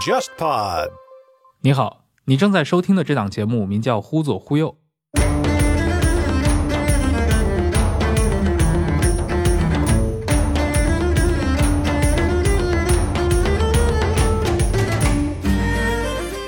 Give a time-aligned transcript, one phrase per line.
[0.00, 0.88] JustPod。
[1.60, 4.74] 你好，你正在收听的这档节目名叫《忽左忽右》。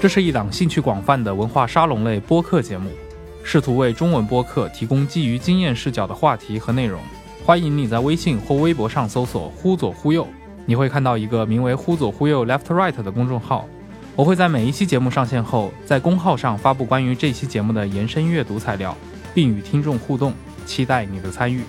[0.01, 2.91] 这是一档兴趣广泛的文化沙龙类播客节目，
[3.45, 7.03] 试图为中文播客提供基于经验视角的话题和内容。
[7.45, 10.25] 欢迎你在微信或微博上搜索“忽左忽右”，
[10.65, 13.69] 你会看到一个名为“忽左忽右 Left Right” 的公众号。
[14.15, 18.97] 我会在每一期节目上线后，在公号上发布关于这期节目的延伸阅读材料，
[19.35, 20.33] 并与听众互动，
[20.67, 21.63] 期待你的参与。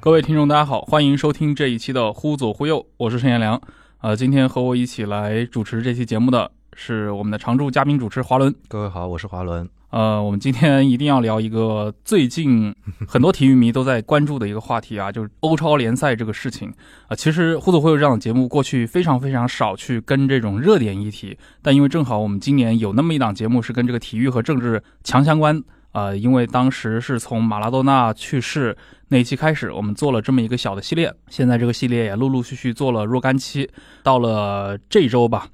[0.00, 3.60] 各位听众，大家好，欢迎收听这一期的《忽左忽右》，我是陈彦良。
[3.98, 8.54] 呃，今天和我一起来主持这期节目的是我们的常驻嘉宾主持华伦。
[8.68, 9.68] 各位好，我是华伦。
[9.90, 12.74] 呃，我们今天一定要聊一个最近
[13.08, 16.72] 很多体育迷都在关注的一个话题啊，就是欧超联赛这个事情
[17.08, 17.16] 啊。
[17.16, 25.62] 其实《忽左忽右》这样的节目过去非常非常少去跟这种热点议题，但因为正好我们今年有那么一档节目是跟这个体育和政治强相关。
[25.92, 28.76] 呃，因为当时是从马拉多纳去世
[29.08, 31.12] 那一期开始，我们做了这么一个小的系列。
[31.28, 33.68] 现在这个系列也陆陆续续做了若干期，
[34.04, 35.48] 到了这周吧，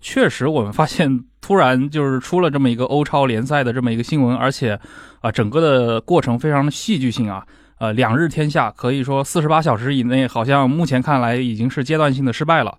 [0.00, 4.78] 确实我们发现突然就是出了这么一个欧超联赛的这么一个新闻，而且
[5.20, 7.44] 啊，整个的过程非常的戏剧性啊。
[7.78, 12.76] 呃，两日天下可以说四十八小时以内，好像目前看来已经是阶段性的失败了。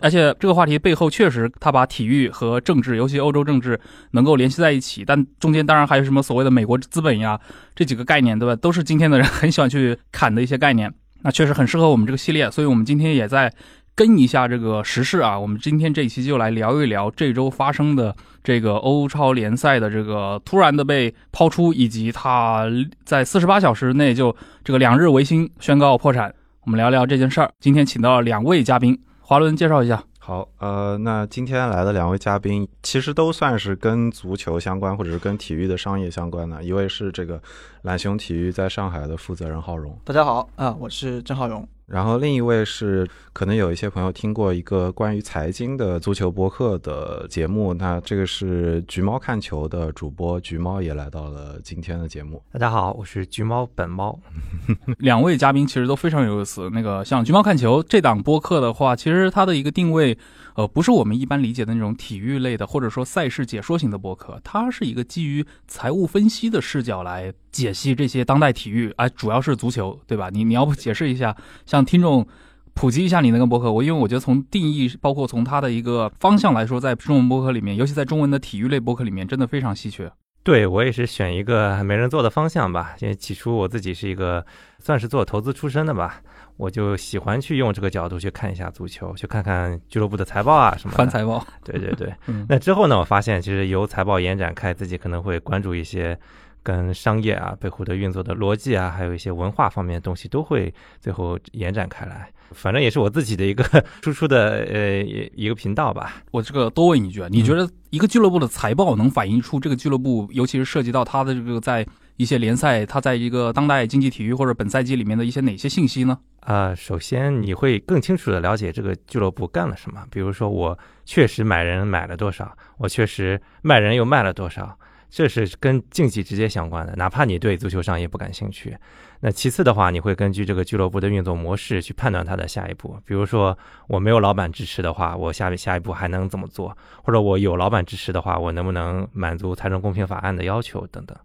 [0.00, 3.78] 而且这个话题背后确实，他把体育和政治，尤其欧洲政治，
[4.12, 5.04] 能够联系在一起。
[5.04, 7.38] 但中间当然还有什么所谓的美国资本呀，
[7.74, 8.56] 这几个概念，对吧？
[8.56, 10.90] 都是今天的人很喜欢去砍的一些概念。
[11.22, 13.52] 那确实很适合我们这个系列，所以我们今天也在
[13.94, 15.38] 跟一下这个时事啊。
[15.38, 22.64] 我们今天这一期就来聊一聊这周发生的这个欧超联赛的这个突然的被抛出，以及它
[23.04, 26.34] 在四十八小时内就这个两日维新宣告破产。
[26.62, 27.50] 我们聊聊这件事儿。
[27.58, 28.98] 今天请到了两位嘉宾。
[29.20, 36.62] 华伦介绍一下，好，呃，那今天来的两位嘉宾其实都算是跟足球相关，或者是跟体育的商业相关的。
[36.64, 37.40] 一位是这个
[37.82, 41.66] 蓝熊体育在上海的负责人浩荣，大家好啊，我是郑浩荣。
[41.90, 52.40] 然后另一位是可能有一些朋友听过一个关于财经的足球播客的节目，那这个是橘猫看球的主播橘猫也来到了今天的节目。
[52.52, 54.16] 大家好，我是橘猫本猫。
[54.98, 56.70] 两位嘉宾其实都非常有意思。
[56.72, 60.16] 那个像橘猫看球这档播客的话，其实它的一个定位，
[60.54, 70.30] 呃，不是我们一般理解的那种体育类的或者说赛事解说型的播客，它是一个基于财务分析的视角来解析这些当代体育，哎，主要是足球，对吧？
[70.30, 72.26] 你你要不解释一下，向听众
[72.74, 80.10] 普及一下你那个博客，我因为我觉得从定义，包括从它的一个方向来说，在中文博客里面，尤其在中文的体育类博客里面，真的非常稀缺。
[80.42, 84.44] 对我也是选一个没人做的方向吧，因为起初我自己是一个
[84.78, 86.22] 算是做投资出身的吧，
[86.60, 90.98] 我就喜欢去用这个角度去看一下足球，去看看俱乐部的财报啊什么的。
[90.98, 91.44] 翻财报。
[91.64, 92.12] 对对对。
[92.48, 96.18] 那之后呢，我发现其实由财报延展开，自己可能会关注一些。
[96.62, 102.30] 跟商业啊背后的运作的逻辑啊，还有一些文化方面的东西，都会最后延展开来。
[102.50, 103.64] 反正也是我自己的一个
[104.04, 104.98] 输出的呃
[105.34, 106.22] 一个频道吧。
[106.30, 111.82] 我这个多问一句啊，你觉得一个俱乐部的财报能反映出这个俱乐部，尤其是涉及到它的这个在
[112.20, 116.18] 一些联赛，它在一个当代竞技体育或者本赛季里面的一些哪些信息呢？
[116.40, 120.04] 啊，首先你会更清楚的了解这个俱乐部干了什么。
[120.10, 124.78] 比如说，我确实买人买了多少，我确实卖人又卖了多少。
[125.08, 128.76] 这是跟竞技直接相关的，哪怕你对足球商业不感兴趣。
[129.20, 132.96] 那其次的话，你会根据这个俱乐部的运作模式去判断它的下一步。
[133.06, 133.56] 比如说，
[133.88, 136.76] 我没有老板支持的话，我下下一步还能怎么做？
[137.02, 141.16] 或者我有老板支持的话，我能不能满足财政公平法案的要求等等。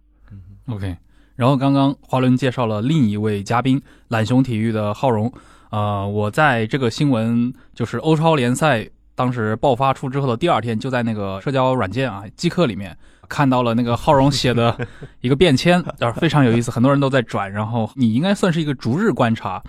[0.66, 0.96] 嗯，OK。
[1.34, 5.32] 然后刚刚华伦介绍了另一位嘉宾，懒熊体育的浩荣。
[5.70, 12.96] 呃，我在这个新闻就是欧超联赛当时爆发出之后的第二天，就在那个社交软件啊即刻里面。
[13.28, 14.86] 看到了那个浩荣写的
[15.20, 17.50] 一个便签，啊非常有意思，很多人都在转。
[17.52, 19.60] 然后你应该算是一个逐日观察，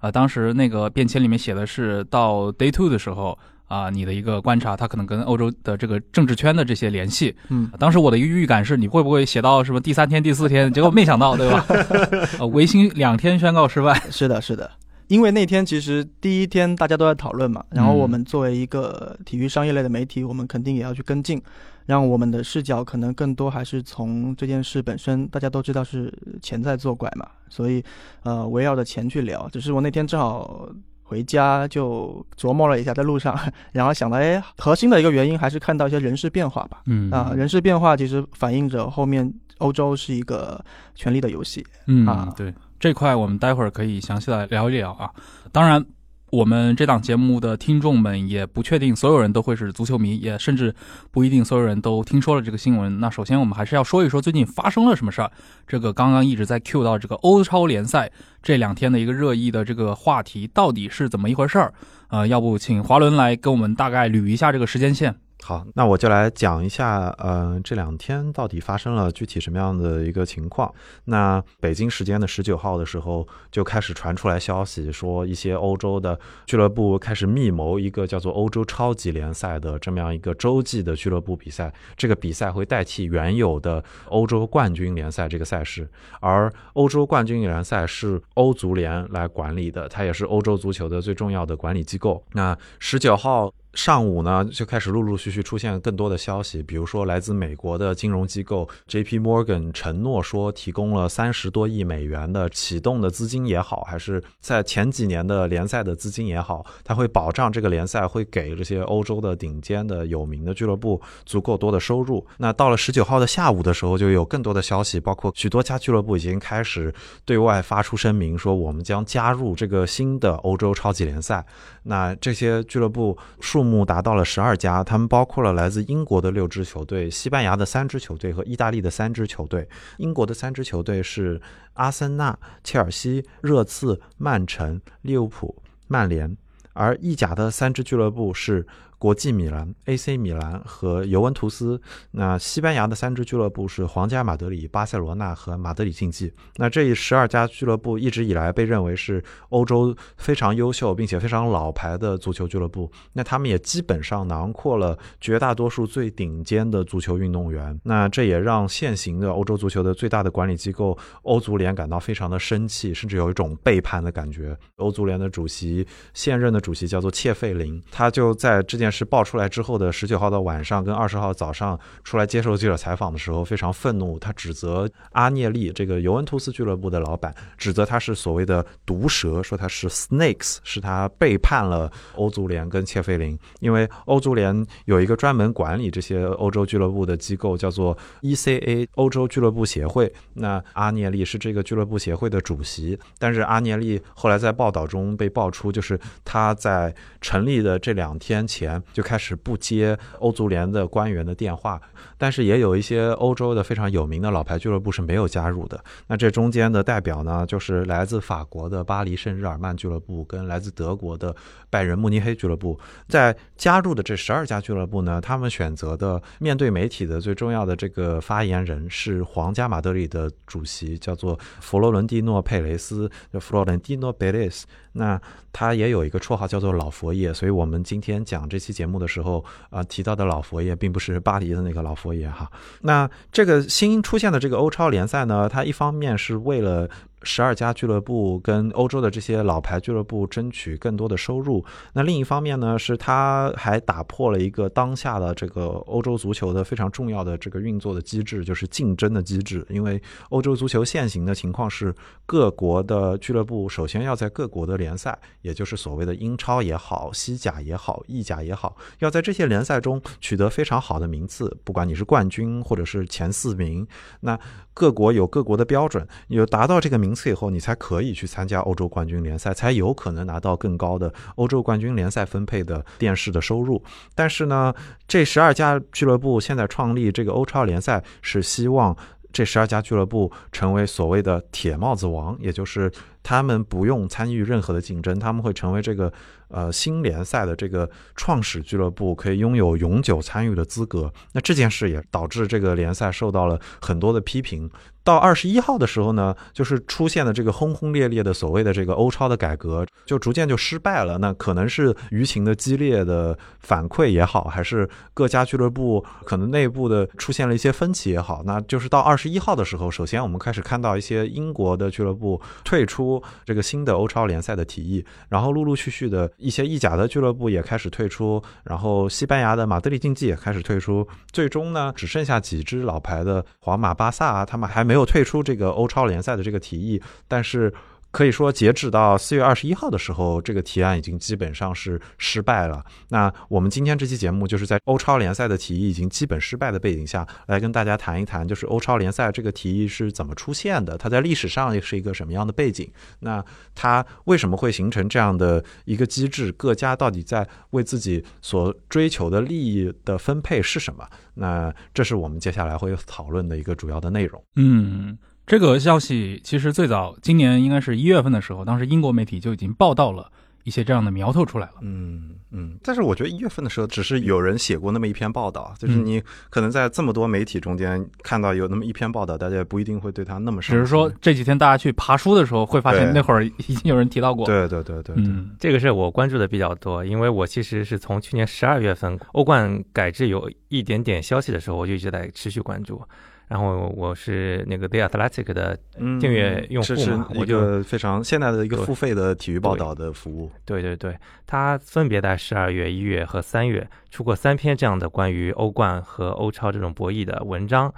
[0.00, 7.34] 啊，当时那个便签里面写的是到 day two 的时候啊，你的一个观察，他可能跟欧洲的这个政治圈的这些联系。
[7.48, 10.72] 嗯，当时我的一个预感是，你会不会写到什么第三天、第四天？
[10.72, 11.64] 结果没想到，对吧？
[12.38, 13.94] 呃，维新两天宣告失败。
[14.10, 14.70] 是的，是的，
[15.08, 21.42] 因为那天其实第一天大家都在讨论嘛，然后我们作为一个体育商业类的媒体，我们肯定也要去跟进。
[21.86, 26.12] 让我们的视角可能更多还是从这件事本身，大家都知道是
[26.42, 27.80] 钱在作怪嘛，所以，
[28.24, 29.48] 呃，围绕着钱去聊。
[29.52, 30.68] 只是我那天正好
[31.08, 33.38] 回家就琢磨了一下，在路上，
[33.72, 36.82] 然后想到，哎，核心的一个原因还是看到一些人事变化吧。
[36.86, 40.62] 嗯啊，人事变化其实反映着后面欧洲是一个
[40.96, 41.64] 权力的游戏。
[41.86, 45.08] 嗯啊对这块我们待会儿可以详细的聊一聊啊。
[45.52, 45.82] 当然，
[46.30, 50.74] 我们这档节目的听众们也不确定所有人都会是足球迷，也甚至
[51.12, 52.98] 不一定所有人都听说了这个新闻。
[52.98, 55.30] 那首先我们还是要说一说最近发生了什么事儿。
[55.68, 58.10] 这个刚刚一直在 Q 到这个欧超联赛
[58.42, 61.72] 这两天的一个热议的这个话题到底是怎么一回事儿？
[62.08, 65.14] 呃，要不请华伦来跟我们大概捋一下这个时间线。
[65.42, 70.74] 好，那我就来讲一下，呃，这两天到底发生了具体什么样的一个情况。
[71.04, 81.72] 那北京时间的十九号的时候，就开始传出来消息，说一些欧洲的俱乐部开始密谋一个叫做欧洲超级联赛的这么样一个洲际的俱乐部比赛。
[81.96, 85.88] 这个比赛会代替原有的欧洲冠军联赛这个赛事，
[86.18, 92.24] 而欧洲冠军联赛是欧足联来管理的，它也是欧洲足球的最重要的管理机构。
[92.32, 93.52] 那十九号。
[93.76, 99.20] 上午呢，就开始陆陆续续出现更多的消息，比如说来自美国的金融机构 J.P.
[99.20, 112.26] Morgan 承诺说提供了三十多亿美元的启动的资金也好，还是在前几年的联赛的资金也好，它会保障这个联赛会给这些欧洲的顶尖的有名的俱乐部足够多的收入。
[112.38, 116.92] 那到了十九号的下午的时候，就有更多的消息，包括许多家俱乐部已经开始
[117.26, 121.44] 对外发出声明，说我们将加入这个新的欧洲超级联赛。
[121.82, 129.68] 那这些俱乐部数目达到了十二家，他们包括了来自英国的六支球队、西班牙的三支球队和意大利的三支球队。
[129.98, 131.40] 英国的三支球队是
[131.74, 135.54] 阿森纳、切尔西、热刺、曼城、利物浦、
[135.88, 136.36] 曼联，
[136.72, 138.66] 而意甲的三支俱乐部是。
[138.98, 141.80] 国际米兰、AC 米兰和尤文图斯。
[142.10, 146.32] 那西班牙的三支俱乐部是皇家马德里、巴塞罗那和马德里竞技。
[146.56, 152.90] 那这十二家俱乐部一直以来被认为是欧洲非常优秀并且非常老牌的足球俱乐部。
[153.12, 157.78] 那他们也基本上囊括了绝大多数最顶尖的足球运动员。
[157.84, 164.56] 那这也让现行的欧洲足球的最大的管理机构欧足联感到非常的生气，甚至有一种背叛的感觉。
[164.76, 190.12] 欧足联的主席，现任的主席叫做切费林，他就在这件事爆出来之后的十九号的晚上跟二十号早上出来接受记者采访的时候，非常愤怒，他指责阿涅利这个尤文图斯俱乐部的老板，指责他是所谓的毒蛇，说他是 snakes，是他背叛了欧足联跟切费林，因为欧足联有一个专门管理这些欧洲俱乐部的机构，叫做 ECA 欧洲俱乐部协会。
[190.34, 201.80] 那阿涅利是这个俱乐部协会的主席，但是阿涅利后来在报道中被爆出，就是他在成立的这两天前就开始不接欧足联的官员的电话，
[202.18, 205.82] 但是也有一些欧洲的非常有名的老牌俱乐部是没有加入的。
[206.06, 211.34] 那这中间的代表呢，就是来自法国的巴黎圣日耳曼俱乐部跟来自德国的
[211.70, 212.78] 拜仁慕尼黑俱乐部。
[213.08, 224.64] 在加入的这十二家俱乐部呢，他们选择的面对媒体的最重要的这个发言人是皇家马德里的主席，叫做佛罗伦蒂诺·佩雷斯 （Florentino Perez）。
[224.92, 225.20] 那
[225.52, 232.48] 他也有一个绰号叫做“老佛爷”，所以我们今天讲这期节目的时候啊、提到的老佛爷，并不是巴黎的那个老佛爷哈。
[232.82, 236.88] 那这个新出现的这个欧超联赛呢，它一方面是为了
[237.26, 241.62] 十二家俱乐部跟欧洲的这些老牌俱乐部争取更多的收入，
[241.92, 249.66] 那另一方面呢，是他还打破了一个当下的这个欧洲足球的非常重要的这个运作的机制，就是竞争的机制。
[249.68, 250.00] 因为
[250.30, 251.92] 欧洲足球现行的情况是，
[252.24, 263.84] 各国的俱乐部首先要在各国的联赛，也就是所谓的英超也好、西甲也好、意甲也好，要在这些联赛中取得非常好的名次，不管你是冠军或者是前四名，
[264.20, 264.38] 那
[264.72, 273.82] 各国有各国的标准，有达到这个名次以后，你才可以去参加欧洲冠军联赛，才有可能拿到更高的欧洲冠军联赛分配的电视的收入。
[274.14, 274.74] 但是呢，
[275.08, 278.94] 这十二家俱乐部现在创立这个欧超联赛，是希望
[279.32, 282.92] 这十二家俱乐部成为所谓的铁帽子王，也就是
[283.22, 286.12] 他们不用参与任何的竞争，他们会成为这个
[286.48, 291.12] 呃新联赛的这个创始俱乐部，可以拥有永久参与的资格。
[291.32, 294.70] 那这件事也导致这个联赛受到了很多的批评。
[295.06, 301.16] 到二十一号的时候呢，就是出现了这个轰轰烈烈的所谓的这个欧超的改革，就逐渐就失败了。
[301.18, 327.70] 那可能是舆情的激烈的反馈也好，还是各家俱乐部可能内部的出现了一些分歧也好，那就是到二十一号的时候，首先我们开始看到一些英国的俱乐部退出这个新的欧超联赛的提议，然后陆陆续续的一些意甲的俱乐部也开始退出，然后西班牙的马德里竞技也开始退出，最终呢，只剩下几支老牌的皇马、巴萨啊，他们还没没有退出这个欧超联赛的这个提议，但是。
[328.16, 332.82] 可以说，截止到四月二十一号的时候，这个提案已经基本上是失败了。
[333.10, 342.90] 那我们今天这期节目就是在欧超联赛的提议已经基本失败的背景下来跟大家谈一谈，就是欧超联赛这个提议是怎么出现的，它在历史上是一个什么样的背景？
[343.20, 343.44] 那
[343.74, 346.50] 它为什么会形成这样的一个机制？
[346.52, 351.06] 各家到底在为自己所追求的利益的分配是什么？
[351.34, 354.42] 那这是我们接下来会讨论的一个主要的内容。
[354.54, 355.18] 嗯。
[355.46, 360.28] 这个消息其实最早今年应该是一月份的时候，当时英国媒体就已经报道了
[360.64, 361.74] 一些这样的苗头出来了。
[361.82, 370.60] 嗯嗯，但是我觉得一月份的时候，只是有人写过那么一篇报道，就是你可能在这么多媒体中间看到有那么一篇报道，大家也不一定会对他那么。
[370.60, 374.44] 只是说这几天大家去爬书的时候，会发现那会儿已经有人提到过。
[374.46, 383.00] 对对对对，嗯，这个是我关注的比较多，因为我其实是从去年十二月份欧冠改制有一点点消息的时候，我就一直在持续关注。
[383.48, 385.78] 然后我是那个 The Athletic 的
[386.20, 390.50] 订阅用户嘛，我就非常现在的一个付费的体育报道的服务。
[390.64, 397.94] 对对对，它分别在十二月、一月和三月出过三篇这样的关于欧冠和欧超这种博弈的文章。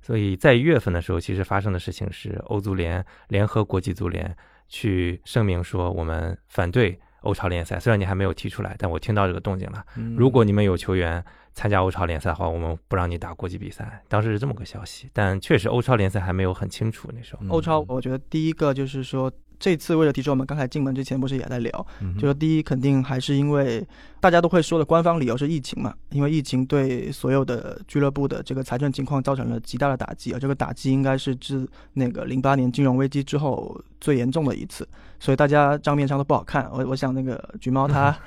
[0.00, 4.32] 所以在一月份的时候，其实发生的事情是欧足联联合国际足联
[4.68, 7.80] 去声明说我们反对欧超联赛。
[7.80, 9.84] 虽然你还没有提出来，但我听到这个动静了。
[10.16, 11.24] 如果你们有球员。
[11.54, 14.02] 参加欧超联赛的话，我们不让你打国际比赛。
[14.08, 17.42] 当时是这么个消息，但确实欧超联赛还没有很清楚那时候。
[17.48, 19.32] 欧超，我觉得第一个就是说。
[19.62, 23.86] 这次为了提出，我们刚才进门之前不是也在聊，就说第一肯定还是因为
[24.18, 34.84] 大家都会说的官方理由是疫情嘛，因为疫情对所有的俱乐部的这个财政情况造成了极大的打击，而这个打击应该是自那个零八年金融危机之后最严重的一次，
[35.20, 36.68] 所以大家账面上都不好看。
[36.72, 38.18] 我我想那个橘猫它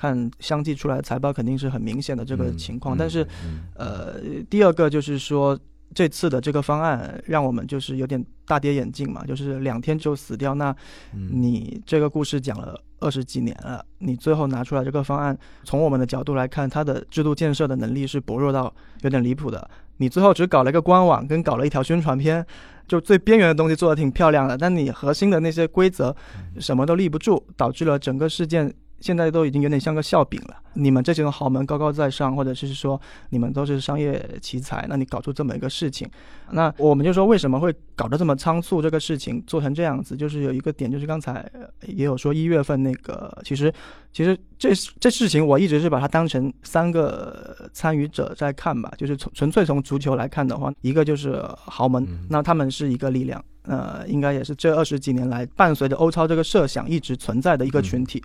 [0.00, 3.26] 看相继出来的财报肯定是很明显的这个情况，但是
[3.74, 4.14] 呃，
[4.48, 5.58] 第二个就是说。
[5.94, 10.54] 这次的这个方案让我们就是有点大跌眼镜嘛，就是两天就死掉。
[10.54, 10.74] 那，
[11.12, 19.68] 你这个故事讲了二十几年了，你最后拿出来这个方案，从我们的角度来看，它的制度建设的能力是薄弱到有点离谱的。
[19.96, 22.44] 你最后只搞了一个官网，跟搞了一条宣传片，
[22.86, 26.14] 就最边缘的东西做的挺漂亮的，但你核心的那些规则
[26.58, 28.72] 什么都立不住，导致了整个事件。
[29.00, 30.56] 现在都已经有点像个笑柄了。
[30.74, 36.08] 你们这些豪门高高在上，或者是说你们都是商业奇才，那你搞出这么一个事情，
[36.52, 38.80] 那我们就说为什么会搞得这么仓促？
[38.80, 41.44] 这个事情做成这样子，就是有一个点，就是刚才
[41.86, 43.72] 也有说一月份那个，其实
[44.12, 53.44] 其实这这事情我一直是把它当成三个参与者在看吧，就是从纯粹从足球来看的话，一个就是豪门，那他们是一个力量。
[53.64, 58.22] 呃，应该也是这二十几年来伴随着欧超这个设想一直存在的一个群体。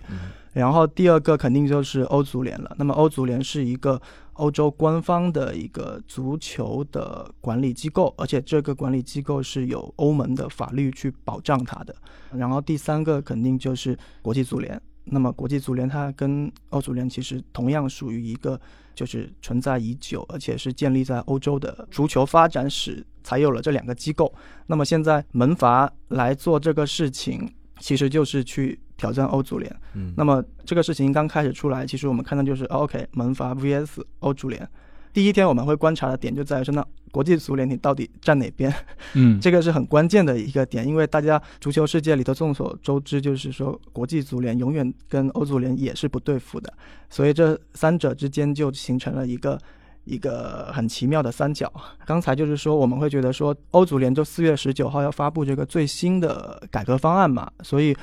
[0.56, 2.74] 然后第二个肯定就是欧足联了。
[2.78, 4.00] 那么欧足联是一个
[4.32, 11.94] 欧洲官方的一个足球的管理机构，而且这个管理机构是有欧盟的法律去保障它的。
[12.30, 14.80] 然后第三个肯定就是国际足联。
[15.04, 18.58] 那么国际足联它跟欧足联其实同样属于一个
[18.94, 24.32] 就是存在已久，而且是建立在欧洲的足球发展史才有了这两个机构。
[24.66, 27.46] 那么现在门阀来做这个事情，
[27.78, 29.76] 其实就是去挑战欧足联。
[29.94, 34.68] 嗯，那么这个事情刚开始出来，其实我们看到就是 OK 门阀 VS 欧足联。
[35.12, 38.70] 第一天我们会观察的点就在于说，那国际足联你到底站哪边？
[39.14, 46.70] 嗯， 这个是很关键的一个点，因为大家足球世界里头众所周知，就是说国际足联永远跟欧足联也是不对付的，
[47.08, 49.58] 所以这三者之间就形成了一个
[50.04, 51.72] 一个很奇妙的三角。
[52.04, 57.96] 刚才就是说我们会觉得说欧足联就四月十九号要发布这个最新的改革方案嘛，所以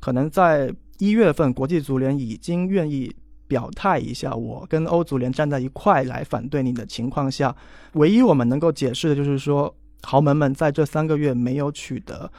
[0.00, 3.14] 可能在一月份国际足联已经愿意。
[3.50, 7.52] 表态一下，我跟欧足联站在一块来反对你的情况下，
[7.94, 12.30] 唯一我们能够解释的就是说，豪门们在这三个月没有取得。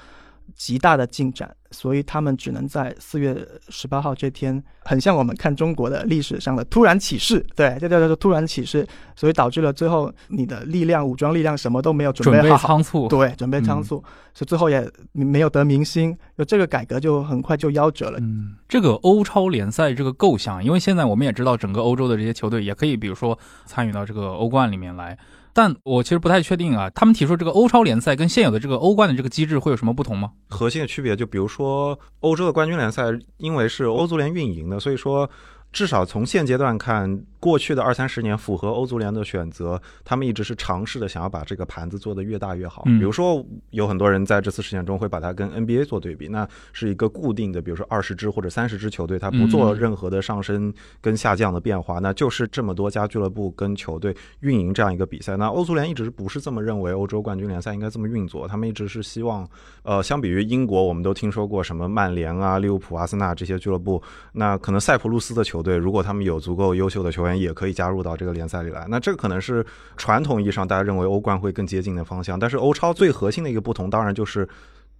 [0.55, 14.03] 极大的进展，所以他们只能在四月十八号这天，很像我们看中国的历史上的突然起事，对，这叫做突然起事，所以导致了最后你的力量、武装力量什么都没有准备好，仓促，对，准备仓促，
[14.33, 18.19] 所以最后也没有得民心，就这个改革就很快就夭折了。
[18.19, 25.17] 嗯，这个欧超联赛这个构想，因为现在我们也知道，整个欧洲的这些球队也可以，比如说参与到这个欧冠里面来。
[25.53, 30.31] 但我其实不太确定啊，他们提出这个欧超联赛跟现有的这个欧冠的这个机制会有什么不同吗？
[30.49, 33.03] 核心的区别就比如说欧洲的冠军联赛，
[33.37, 35.29] 因为是欧足联运营的，所以说
[35.71, 42.83] 至少从现阶段看，过去的二三十年符合欧足联的选择，他们一直是尝试的想要把这个盘子做得越大越好。
[42.85, 50.71] 嗯比如说，有很多人在这次事件中会把它跟 NBA 做对比，那是一个固定的，比如说二十支或者三十支球队，它不做嗯任何的上升
[51.01, 55.35] 跟下降的变化，那就是这么多家俱乐部跟球队运营这样一个比赛。
[55.35, 59.49] 那欧足联一直不是这么认为，欧洲冠军联赛应该这么运作，他们一直是希望，
[59.81, 63.99] 呃，相比于英国，我们都听说过什么曼联啊、利物浦、阿森纳这些俱乐部，
[64.33, 68.85] 那可能塞浦路斯的球队，如果他们有足够优秀的球员，也可以加入到这个联赛里来。
[68.89, 69.65] 那这个可能是
[69.97, 72.39] 传统意义上大家认为欧冠会更接近的方向。
[72.39, 74.47] 但是欧超最核心的一个不同，当然就是。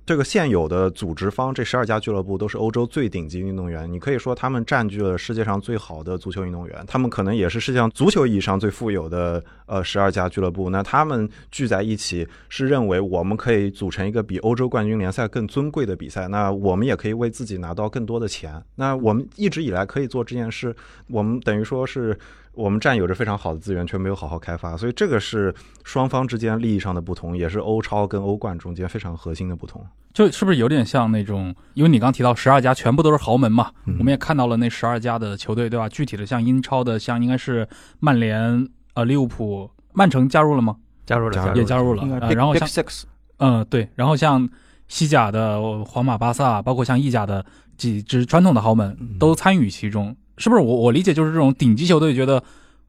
[0.03, 10.69] 这个现有的组织方，这十二家俱乐部都是欧洲最顶级运动员，你可以说他们占据了世界上最好的足球运动员，他们可能也是世界上足球意义上最富有的呃十二家俱乐部。
[10.69, 18.61] 那他们聚在一起，是认为我们可以组成一个比欧洲冠军联赛更尊贵的比赛，那我们也可以为自己拿到更多的钱。
[18.75, 20.75] 那我们一直以来可以做这件事，
[21.07, 22.17] 我们等于说是。
[22.53, 25.53] 我们占有着非常好的资源，却没有好好开发，所以这个是
[25.83, 29.85] 双方之间利益上的不同，也是欧超跟欧冠中间非常核心的不同。
[30.13, 31.55] 就是不是有点像那种？
[31.73, 35.87] 因为你刚提到十二家全部都是豪门嘛，嗯我们也看到了那十二家的球队，对吧？
[35.87, 37.65] 具体的像英超的，像应该是
[37.99, 40.75] 曼联、呃利物浦、曼城加入了吗？
[41.05, 42.03] 加入了，加入也加入了。
[42.19, 42.67] 呃然后像
[43.37, 44.47] 嗯，对，然后像
[44.89, 47.45] 西甲的呃皇马、巴萨，包括像意甲的
[47.81, 50.61] 几支传统的豪门嗯都参与其中，是不是？
[50.61, 52.43] 我我理解就是这种顶级球队觉得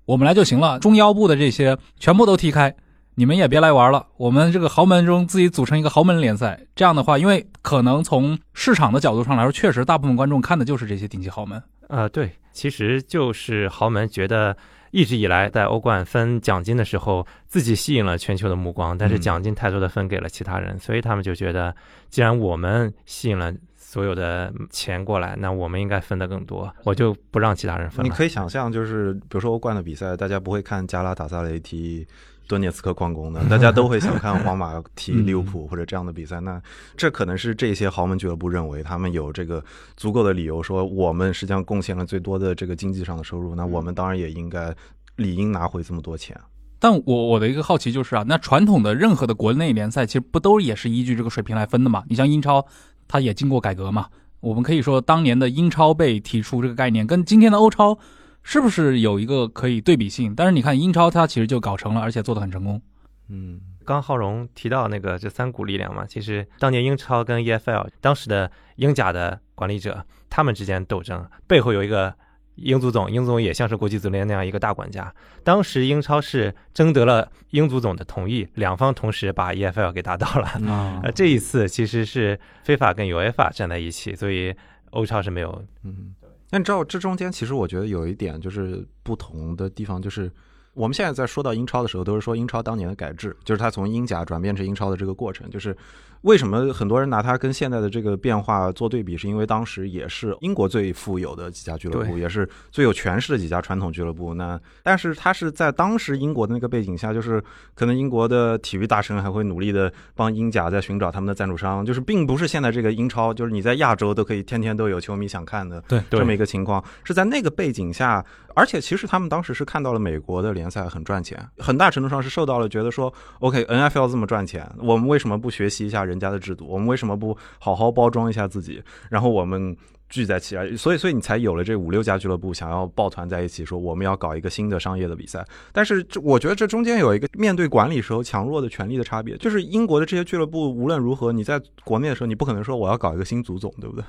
[0.04, 2.74] 我们来就行了，中腰部的这些全部都踢开，
[3.14, 6.60] 你们也别来玩了，我们这个豪门中自己组成一个豪门联赛。
[6.76, 11.62] 这样的话，因为可能从市场的角度上来说，确实大部分观众看的就是这些顶级豪门。
[11.88, 14.56] 呃，对，其实就是豪门觉得
[14.90, 21.74] 一直以来在欧冠分奖金的时候，自己吸引了全球的目光，但是嗯奖金太多的分给了其他人，所以他们就觉得，
[22.10, 23.52] 既然我们吸引了
[23.92, 28.04] 所有的钱过来，那我们应该分的更多，我就不让其他人分了。
[28.04, 32.06] 你可以想象，就是比如说欧冠的比赛，大家不会看加拉塔萨雷踢
[32.48, 36.40] 顿涅茨克矿工的，大家都会想看皇马 踢利物浦或者这样的比赛。
[36.40, 36.58] 那
[36.96, 39.62] 这可能是这些豪门俱乐部认为他们有这个
[39.94, 44.74] 足够的理由，说我们实际上贡献了最多的这个经济上的收入，那我们当然也应该
[45.16, 46.34] 理应拿回这么多钱。
[46.78, 52.02] 但我我的一个好奇就是啊，那传统的任何的国内联赛，其实不都也是依据这个水平来分的嘛？
[52.08, 52.66] 你像英超，
[53.12, 54.06] 它也经过改革嘛。
[54.40, 57.98] 我们可以说，当年的英超被提出这个概念，跟今天的欧超
[58.42, 60.34] 是不是有一个可以对比性？
[60.34, 62.80] 但是你看英超，它其实就搞成了，而且做得很成功。
[63.28, 72.14] 嗯，刚浩荣提到那个这三股力量嘛，其实当年英超跟 EFL 当时的英甲的管理者，他们之间斗争背后有一个
[72.56, 75.12] 英足总，英足总也像是国际足联那样一个大管家。
[75.42, 80.46] 当时英超是征得了英足总的同意，两方同时把 EFL 给打倒了。
[80.70, 84.54] 啊呃，这一次其实是非法跟 UEFA 站在一起，所以
[84.90, 85.64] 欧超是没有。
[85.82, 86.14] 嗯，
[86.50, 90.30] 那你知道这中间其实我觉得有一点就是不同的地方，就是
[90.74, 95.76] 我们现在在说到英超的时候，都是说英超当年的改制，就是它从英甲转变成英超的这个过程，就是。
[96.22, 99.16] 为什么很多人拿它跟现在的这个变化做对比？
[99.16, 104.34] 是因为当时也是英国最富有的几家俱乐部，也是最有权势的几家传统俱乐部。
[104.34, 107.42] 那但是它是在当时英国的那个背景下，就是
[107.74, 126.66] 可能英国的体育大神还会努力的帮英甲在寻找他们的赞助商，就是并不是现在这个英超，就是你在亚洲都可以天天都有球迷想看的对这么一个情况，是在那个背景下，而且其实他们当时是看到了美国的联赛很赚钱，很大程度上是受到了觉得说，OK，NFL 这么赚钱，我们为什么不学习一下人家的制度？
[126.68, 128.82] 我们为什么不好好包装一下自己？
[129.10, 129.76] 然后我们。
[130.12, 135.42] 聚在起来，所以所以你才有了这五六家俱乐部想要抱团在一起，说我们要搞一个新的商业的比赛。
[135.72, 144.04] 但是这我觉得这中间有一个面对管理时候强弱的权利的差别，就是英国的这些俱乐部无论如何，你在国内的时候，你不可能说我要搞一个新足总，对不对？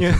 [0.00, 0.14] 因 为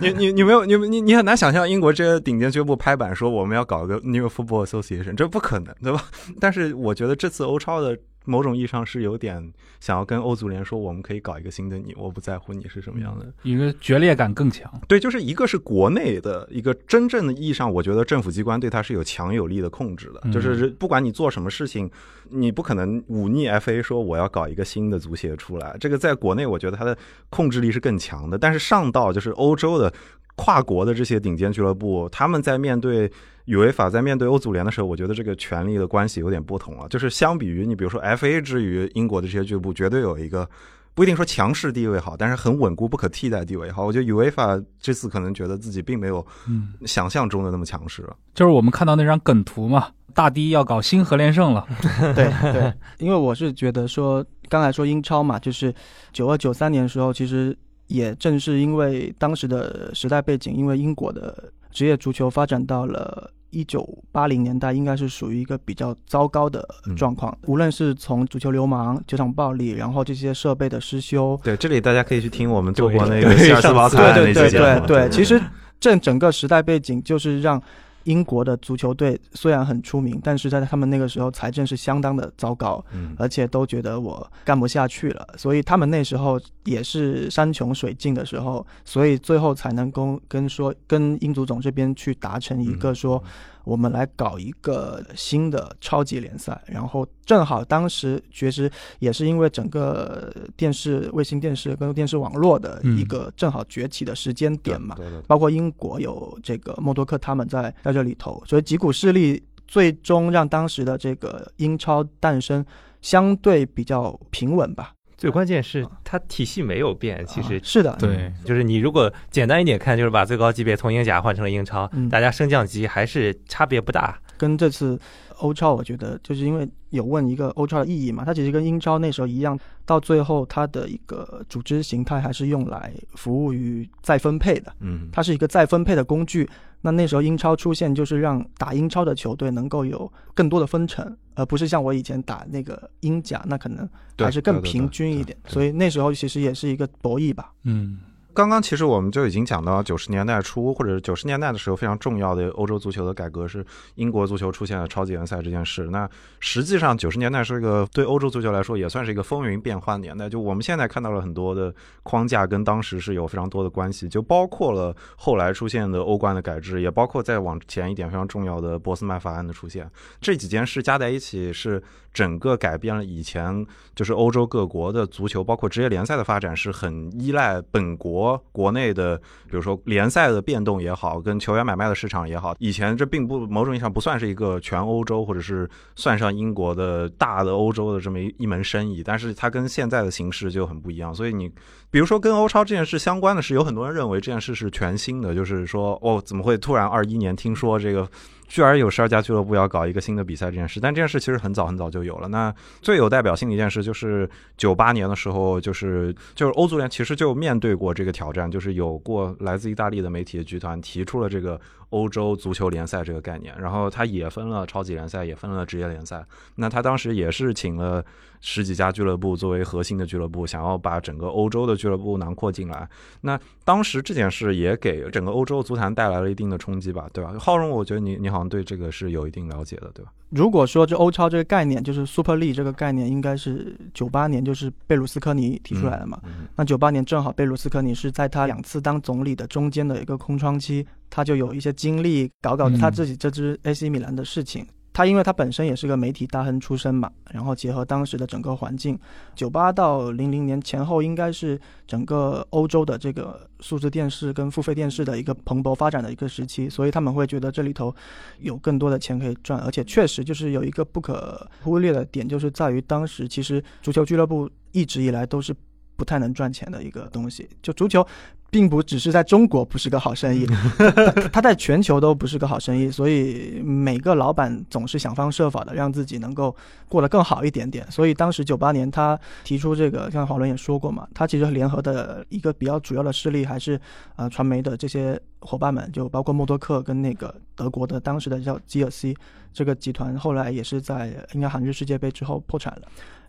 [0.00, 6.04] 你你你没有你你你很难想象英国这些顶尖俱乐部拍板说我们要搞一个 New Football Association，这不可能，对吧？
[6.38, 7.98] 但是我觉得这次欧超的。
[8.24, 13.32] 某种意义上是有点想要跟欧足联说，我们可以搞一个新的你，我不在乎你是什么样的。
[13.42, 14.70] 一个决裂感更强。
[14.88, 21.90] 对，就是一个是国内的一个真正的意义上，我觉得政府机关对它是有强有力的控制的，嗯就是不管你做什么事情，
[22.30, 26.96] 你不可能忤逆 FA 说我要搞一个新的足协出来，这个在国内我觉得它的
[27.28, 29.92] 控制力是更强的，但是上到就是欧洲的
[30.36, 33.10] 跨国的这些顶尖俱乐部，他们在面对。
[33.46, 36.88] 宇维法在面对欧足联的时候，我觉得这个权力的关系有点不同了。
[36.88, 40.48] 就是相比于你，比如说 FA 之于英国的这些俱乐部，绝对有一个
[40.94, 43.84] 不一定说强势地位好，但是很稳固、不可替代地位好。
[43.84, 48.16] 我觉得宇维法这次可能觉得自己并没有嗯，想象中的那么强势了。
[48.34, 51.66] 就是我们看到那张梗图嘛，大堤要搞新核连胜了。
[52.14, 55.74] 对对，因为我是觉得说，刚才说英超嘛，就是
[56.12, 57.56] 九二九三年的时候，其实
[57.88, 67.36] 也正是因为当时的时代背景，因为英国的职业足球发展到了一九八零年代，应该是属于一个比较糟糕的状况。
[67.46, 74.86] 无论是从足球流氓、球场暴力，然后这些设备的失修，对，这里大家可以去听我们做过那对个希尔斯堡惨案那对对期节目。
[74.86, 75.40] 对对，其实
[75.78, 77.60] 这整个时代背景就是让
[78.04, 93.22] 英国的足球队虽然很出名，但是在他们那个时候财政是相当的糟糕，嗯而且都觉得我干不下去了，所以他们那时候也是山穷水尽的时候，所以最后才能够跟说跟英足总这边去达成一个说。
[93.64, 112.64] 我们来搞一个新的超级联赛，然后正好当时确实也是因为整个电视、卫星电视跟电视网络的一个正好崛起的时间点嘛，对对对包括英国有这个默多克他们在在这里头，所以几股势力最终让当时的这个英超诞生
[113.00, 114.92] 相对比较平稳吧。
[115.24, 122.10] 最关键是它体系没有变，其实啊是的，对，就是你如果简单一点看，就是把最高级别从英甲换成了英超，嗯。
[122.10, 124.20] 大家升降级还是差别不大。
[124.36, 125.00] 跟这次
[125.38, 136.46] 欧超，我觉得就是因为有问一个欧超的意义嘛，它其实跟英超那时候一样，到最后它的一个组织形态还是用来服务于再分配的，嗯，它是一个再分配的工具。
[136.84, 145.34] 那那时候英超出现，就是让打英超的球队能够有更多的分成，而不是像我以前打那个英甲，那可能还是更平均一点。
[145.46, 147.54] 所以那时候其实也是一个博弈吧。
[147.62, 148.00] 嗯，
[148.34, 155.84] 刚刚其实我们就已经讲到九十年代初或者九十年代的时候非常重要的欧洲足球的改革是英国足球出现了超级联赛这件事。
[155.84, 156.08] 那
[156.40, 160.28] 实际上九十年代是一个对欧洲足球来说也算是一个风云变幻年代。
[160.28, 169.88] 就我们现在看到了很多的框架跟当时是有非常多的关系，就包括了后来出现的欧冠的改制，也包括再往前一点非常重要的波斯曼法案的出现。
[170.20, 171.80] 这几件事加在一起是
[172.12, 182.54] 整个改变了以前就是欧洲各国的足球，包括职业联赛的发展是很依赖本国国内的，比如说联赛的变动也好，跟球员买卖的市场也好。
[182.58, 191.14] 以前这并不某种意义上不算是一个全欧洲或者是算上英国的大的欧洲的这么一一门生意，但是它跟现在的形势就很不一样。
[191.14, 191.50] 所以你
[191.90, 198.08] 比如说跟欧超这件事相关的是，有很多人认为这件事是全新的，就是说哦，怎么会突然二一年听说这个？
[198.46, 202.28] 居然有十二家俱乐部要搞一个新的比赛这件事，但这件事其实很早很早就有了。
[202.28, 211.60] 那最有代表性的一件事就是九八年的时候，就是就是欧足联其实就面对过这个挑战，就是有过来自意大利的媒体的集团提出了这个
[211.94, 216.24] 欧洲足球联赛这个概念，然后它也分了超级联赛，也分了职业联赛。
[216.56, 218.04] 那他当时也是请了
[218.40, 222.88] 十几家俱乐部作为核心的俱乐部，想要把整个欧洲的俱乐部囊括进来。
[223.20, 227.32] 那当时这件事也给整个欧洲足坛带来了一定的冲击吧，对吧？
[227.38, 230.10] 浩荣，我觉得你你好像对这个是有一定了解的，对吧？
[230.30, 236.20] 如果说这欧超这个概念，就是 Super League 这个概念，应该是九八年就是贝鲁斯科尼提出来的嘛。
[236.24, 244.66] 嗯那九八年正好贝鲁斯科尼是在他两次当总理的中间的一个空窗期，他就有一些精力搞搞他自己这支 AC 米兰的事情。
[244.92, 248.98] 他因为他本身也是个媒体大亨出身嘛，然后结合当时的整个环境，
[249.34, 257.94] 九八到零零年前后应该是整个欧洲的这个数字电视跟付费电视的一个蓬勃发展的一个时期，所以他们会觉得这里头
[258.38, 265.52] 有更多的钱可以赚，而且确实就是有一个不可忽略的点，就是在于当时其实足球俱乐部一直以来都是
[265.96, 268.06] 不太能赚钱的一个东西，就足球。
[268.50, 270.46] 并不只是在中国不是个好生意，
[270.78, 276.54] 它它在全球都不是个好生意，所以每个老板总是想方设法的让自己能够
[276.88, 277.84] 过得更好一点点。
[277.90, 283.80] 所以当时九八年他提出这个，像华伦也说过嘛，他其实联合的一个比较主要的势力还是
[284.14, 289.16] 呃传媒的这些伙伴们，就包括默多克跟那个德国的当时的叫吉尔西
[289.52, 292.82] 这个集团，后来也是在应该韩日世界杯之后破产了。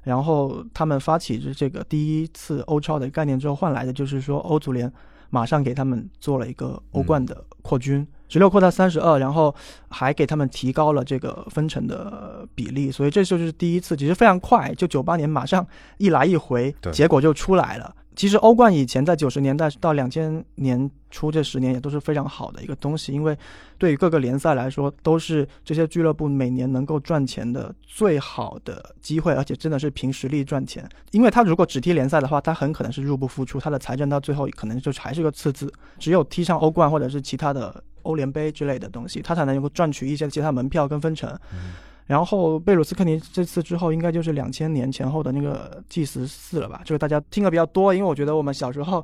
[0.06, 4.90] 然后他们发起这个第一次欧超的概念之后，换来的就是说欧足联
[5.30, 9.54] 马上给他们做了一个欧冠的扩军，十六扩到三十二，然后
[9.90, 15.66] 还给他们提高了这个分成的比例，所以这就是第一次，其实非常快，就九八年马上
[15.98, 17.94] 一来一回对，结果就出来了。
[18.16, 23.38] 其实欧冠以前在九十年代到两千年初这十年也都是非常好的一个东西，因为
[23.78, 30.88] 对于各个联赛来说，都是这些俱乐部每年能够赚钱的最好的机会，而且真的是凭实力赚钱。
[31.12, 35.72] 因为他如果只踢联赛的话，他很可能是入不敷出，他的财政到最后可能就还是个赤字。
[36.00, 41.38] 只有踢上欧冠或者是其他的欧联杯之类的东西，他才能够赚取一些其他门票跟分成。
[42.06, 46.82] 然后贝鲁斯科尼这次之后，应该就是两千年前后的那个 G 十四了吧？
[46.86, 49.04] 就是大家听的比较多，因为我觉得我们小时候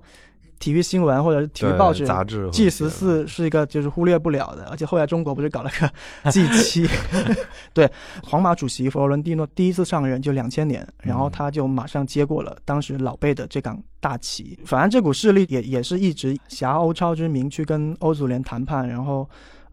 [0.59, 6.87] 体育新闻或者是体育报纸杂志 G 十四是一个就是忽略不了的，而且后来中国不是搞了个 G 七，
[7.73, 7.91] 对，
[8.23, 14.59] 皇马主席佛罗伦蒂诺第一次上任就两千年，然后他就马上接过了当时老贝的这杆大旗。
[14.63, 19.27] 反正这股势力也也是一直挟欧超之名去跟欧足联谈判，然后。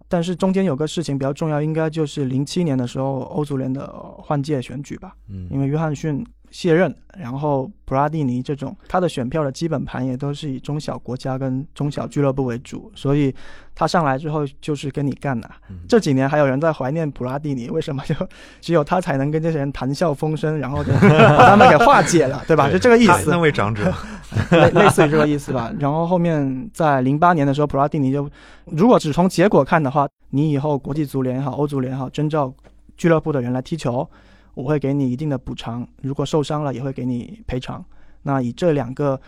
[0.08, 3.86] 但是中间有个事情比较重要，应该就是零七年的时候欧足联的
[4.18, 13.34] 换届选举吧，嗯，因为约翰逊卸任，然后普拉蒂尼这种他的选票的基本盘也都是以中小国家跟中小俱乐部为主，所以
[13.74, 18.14] 他上来之后就是跟你干呐、嗯这几年还有人在怀念普拉蒂尼，为什么就
[18.60, 22.70] 只有他才能跟这些人谈笑风生，然后就把他们给化解了，对吧？
[22.70, 23.38] 就这个意思他那。
[23.38, 23.94] 位长者，
[24.50, 25.72] 类类似于这个意思吧。
[25.78, 28.28] 然后后面在零八年的时候，普拉蒂尼就，
[28.64, 32.52] 如果只从结果看的话，你以后国际足联也好，欧足联也好，征召
[32.96, 34.06] 俱乐部的人来踢球，
[34.58, 37.84] 我会给你一定的补偿，如果受伤了也会给你赔偿。
[38.22, 39.18] 那以这两个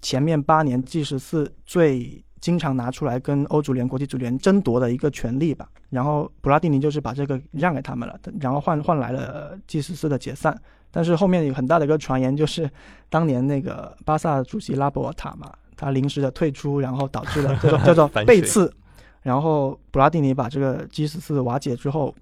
[0.00, 5.68] 前面八年 G 十四最经常拿出来跟欧足联、国际足联争夺的一个权利吧。
[5.90, 10.56] 然后普拉蒂尼就是把这个让给他们了，然后换换来了 G 十四的解散。
[10.92, 12.70] 但是后面有很大的一个传言，就是
[13.10, 18.72] 当年那个巴萨主席拉波尔塔嘛，他临时的退出，然后导致了叫做叫做背刺。
[19.22, 22.14] 然后普拉蒂尼把这个 G 十四瓦解之后，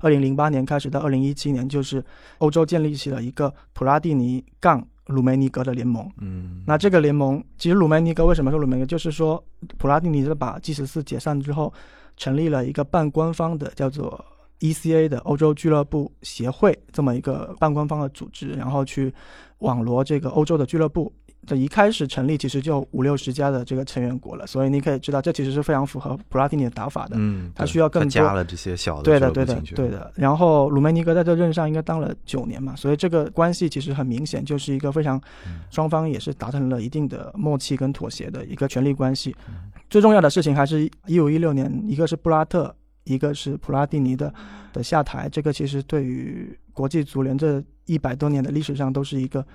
[0.00, 2.04] 二零零八年开始到二零一七年，就是
[2.38, 6.10] 欧洲建立起了一个普拉蒂尼杠鲁梅尼格的联盟。
[6.18, 9.42] 嗯，那这个联盟，其实鲁梅尼格为什么说鲁梅尼格，就是说
[9.78, 11.72] 普拉蒂尼是把 G 十四解散之后，
[12.16, 14.24] 成立了一个半官方的叫做
[14.60, 19.12] ECA 的欧洲俱乐部协会这么一个半官方的组织，然后去
[19.58, 21.12] 网罗这个欧洲的俱乐部。
[21.46, 27.16] 这一开始成立其实就五六十家的这个成员国了，所以你可以知道这其实是非常符合普拉蒂尼的打法的。
[27.18, 30.12] 嗯，他需要更他加了这些小的对的，对的对的。
[30.16, 39.34] 然后鲁梅尼格在这任上应该当了九年嘛，所以这个关系其实很明显，就是一个非常嗯双方也是达成了一定的默契跟妥协的一个权力关系。
[39.48, 39.54] 嗯
[39.88, 44.34] 最重要的事情还是一五一六年，一个是布拉特，一个是普拉蒂尼的
[44.72, 49.46] 的下台，这个其实对于国际足联这一百多年的历史上都是一个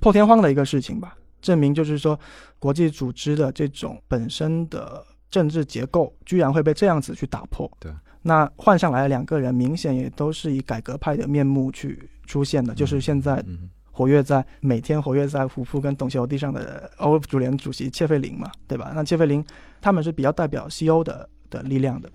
[0.00, 1.14] 破天荒的一个事情吧。
[1.40, 2.18] 证明就是说，
[2.58, 7.70] 国际组织的这种本身的政治结构，居然会被这样子去打破。
[7.78, 18.92] 对，那换上来的两个人，明显也都是以改革派的面目去出现的，就是现在嗯活跃在每天活跃在虎扑跟董球地上的欧足联主席切费林嘛，对吧？
[18.94, 19.44] 那切费林
[19.80, 22.10] 他们是比较代表西欧的的力量的。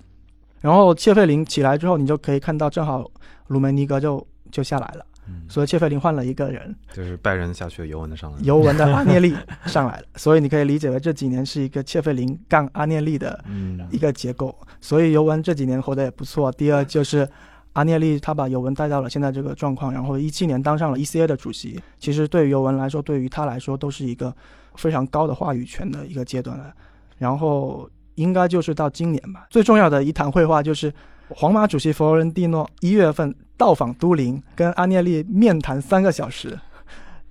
[0.60, 3.10] 然后切费林起来之后，你就可以看到，正好
[3.48, 9.34] 鲁梅尼格就就下来了，嗯，所以切费林换了一个人，就是拜仁下去，尤文的上来，尤文的阿涅利
[9.66, 14.56] 上来了，所以你可以理解为这几年是一个切费林杠阿涅利的嗯一个结构。
[14.82, 16.52] 所以尤文这几年活得也不错。
[16.52, 17.28] 第二就是
[17.74, 21.82] 阿涅利他把尤文带到了现在这个状况，然后一七年当上了 ECA 的主席。
[21.98, 24.36] 其实对于尤文来说，对于他来说都是一个
[24.76, 26.74] 非常高的话语权的一个阶段了。
[27.18, 30.92] 然后应该就是到今年吧，最重要的一谈会话就是。
[31.36, 36.58] 皇马主席佛罗伦蒂诺一月份到访都灵，跟阿涅利面谈三个小时，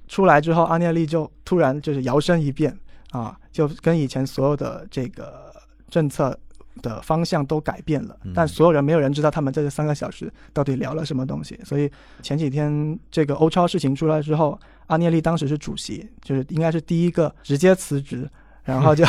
[0.08, 2.76] 出来之后，阿涅利就突然就是摇身一变
[3.10, 5.52] 啊，就跟以前所有的这个
[5.88, 6.38] 政策
[6.82, 11.58] 的方向都改变了嗯，但所有人没有人知道他们在这三个小时到底聊了什么东西。
[11.64, 11.90] 所以
[12.22, 18.28] 前几天这个欧超事情出来之后，阿涅利当时是主席，就是应该是第一个直接辞职。
[18.64, 19.04] 然后就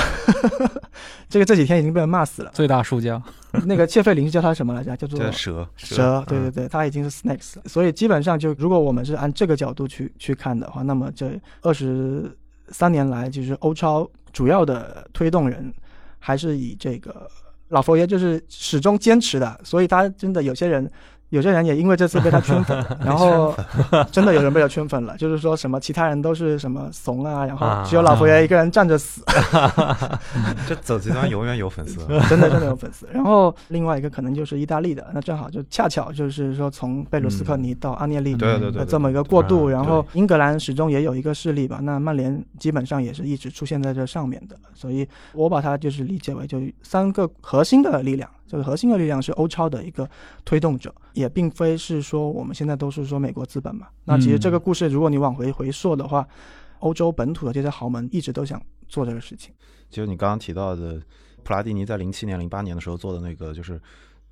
[1.29, 2.51] 这个这几天已经被人骂死了。
[2.53, 3.21] 最大输家。
[3.65, 4.95] 那个切费林是叫他什么来着？
[4.95, 12.35] 叫做这蛇蛇，对对嗯对，他已经是 snakes，了所以基本上就如果我们是按这个角度去去看的话，那么这二十
[12.69, 15.73] 三年来，就是欧超主要的推动人
[16.17, 17.29] 还是以这个
[17.67, 20.89] 老佛爷就是始终坚持的，所以他真的有些人。
[21.31, 23.55] 有些人也因为这次被他圈粉， 然后
[24.11, 29.23] 真的有人被他圈粉了， 就是说什么其他人都是什么怂啊，然后只有老佛爷一个人站着死，
[30.67, 33.07] 这走极端永远有粉丝，真的真的有粉丝。
[33.13, 41.79] 然后另外一个可能就是意大利的，那正好就恰巧就是说从贝鲁斯科尼到阿涅利对对对这么一个过渡，然后英格兰始终也有一个势力吧。
[41.81, 48.29] 那曼联基本上也是一直出现在这上面的，所以我把它就是理解为就三个核心的力量。
[48.51, 50.05] 这个核心的力量是欧超的一个
[50.43, 53.87] 推动者，也并非是说我们现在都是说美国资本嘛。
[54.03, 56.27] 那其实这个故事，如果你往回回溯的话，
[56.79, 59.53] 欧洲本土的这些豪门一直都想做这个事情。
[59.89, 61.01] 就你刚刚提到的，
[61.43, 63.79] 普拉蒂尼在零七年、零八年的时候做的那个，就是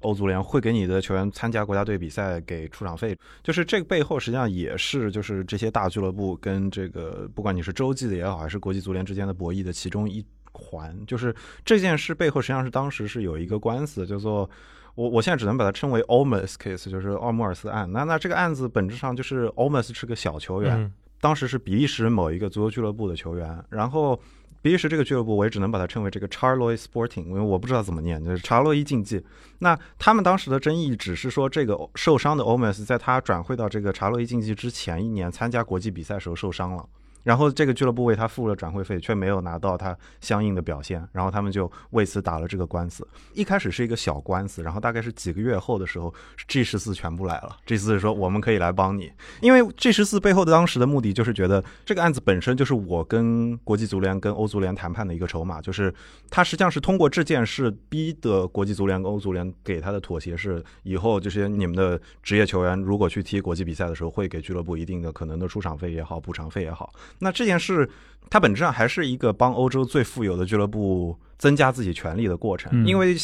[0.01, 14.49] 欧足联会给你的球员参加国家队比赛给出场费，就是这个背后实际上也是就是这些大俱乐部跟这个不管你是洲际的也好，还是国际足联之间的博弈的其中一环，就是这件事背后实际上是当时是有一个官司叫做。
[14.95, 17.89] 我我现在只能把它称为 Olmos case，就是奥莫尔斯案。
[17.89, 24.19] 那那这个案子本质上就是 Olmos 是个小球员，嗯当时是比利时某一个足球俱乐部的球员，然后
[24.61, 29.23] 比利时这个俱乐部，我也只能把它称为这个 Charloy Sporting，因为我不知道怎么念，就是查洛伊竞技。
[29.59, 36.85] 那他们当时的争议只是说，这个受伤的 Omes 在他转会到这个查洛伊竞技之前一年参加国际比赛时候受伤了。
[37.23, 43.07] 然后这个俱乐部为他付了转会费，却没有拿到他相应的表现，然后他们就为此打了这个官司。
[43.33, 46.13] 一开始是一个小官司，然后大概是几个月后的时候
[46.47, 47.57] ，G 十四全部来了。
[47.65, 55.93] G 十四说我们可以来帮你，因为 G 十四背后的当时的目的就是觉得这个案子本身就是我跟国际足联跟欧足联谈判的一个筹码，就是
[56.29, 66.93] 他实际上是通过这件事逼得国际足联跟欧足联给他的妥协是，以后这些你们的职业球员如果去踢国际比赛的时候，会给俱乐部一定的可能的出场费也好，补偿费也好。
[67.17, 67.89] 那这件事，
[68.29, 72.85] 它本质上还是一个帮欧洲最富有的俱乐部增加自己权力的过程。
[72.85, 73.15] 因为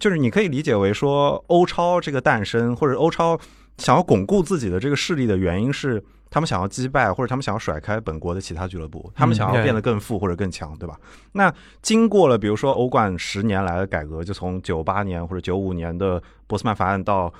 [0.00, 3.38] 就是你可以理解为说，欧超这个诞生，或者欧超
[3.76, 10.98] 想要巩固自己的这个势力的原因是，他们想要击败或者他们想要甩开本国的其他俱乐部，他们想要变得更富或者更强，对吧？
[11.32, 17.32] 那经过了比如说欧冠十年来的改革，就从九八年或者九五年的博斯曼法案到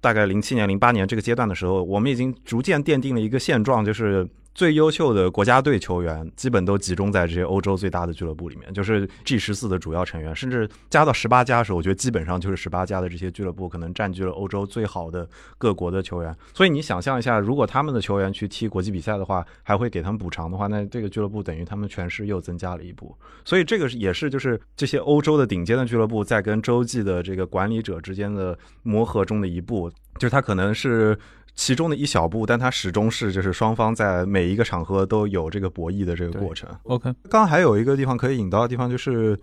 [0.00, 4.28] 大概零七年、零八年这个阶段的时候，我们已经逐渐奠定了一个现状，就是。
[4.54, 16.34] 最优秀的国家队球员基本都集中在这些欧洲最大的俱乐部里面，就是 G 十四的主要成员，甚至加到十八家的时候，我觉得基本上就是十八家的这些俱乐部可能占据了欧洲最好的各国的球员。
[16.54, 23.16] 所以你想象一下，如果他们的球员去踢国际比赛的话，还会给他们补偿的话，那这个俱乐部等于他们权势又增加了一步。
[23.44, 31.16] 所以这个也是就是这些欧洲的顶尖的俱乐部在跟洲际的这个管理者之间的磨合中的一步，就是他可能是。
[31.58, 36.70] 其中的一小步，但它始终是就是双方在每一个场合都有这个博弈的这个过程。
[36.84, 39.36] OK，刚刚还有一个地方可以引到的地方，就是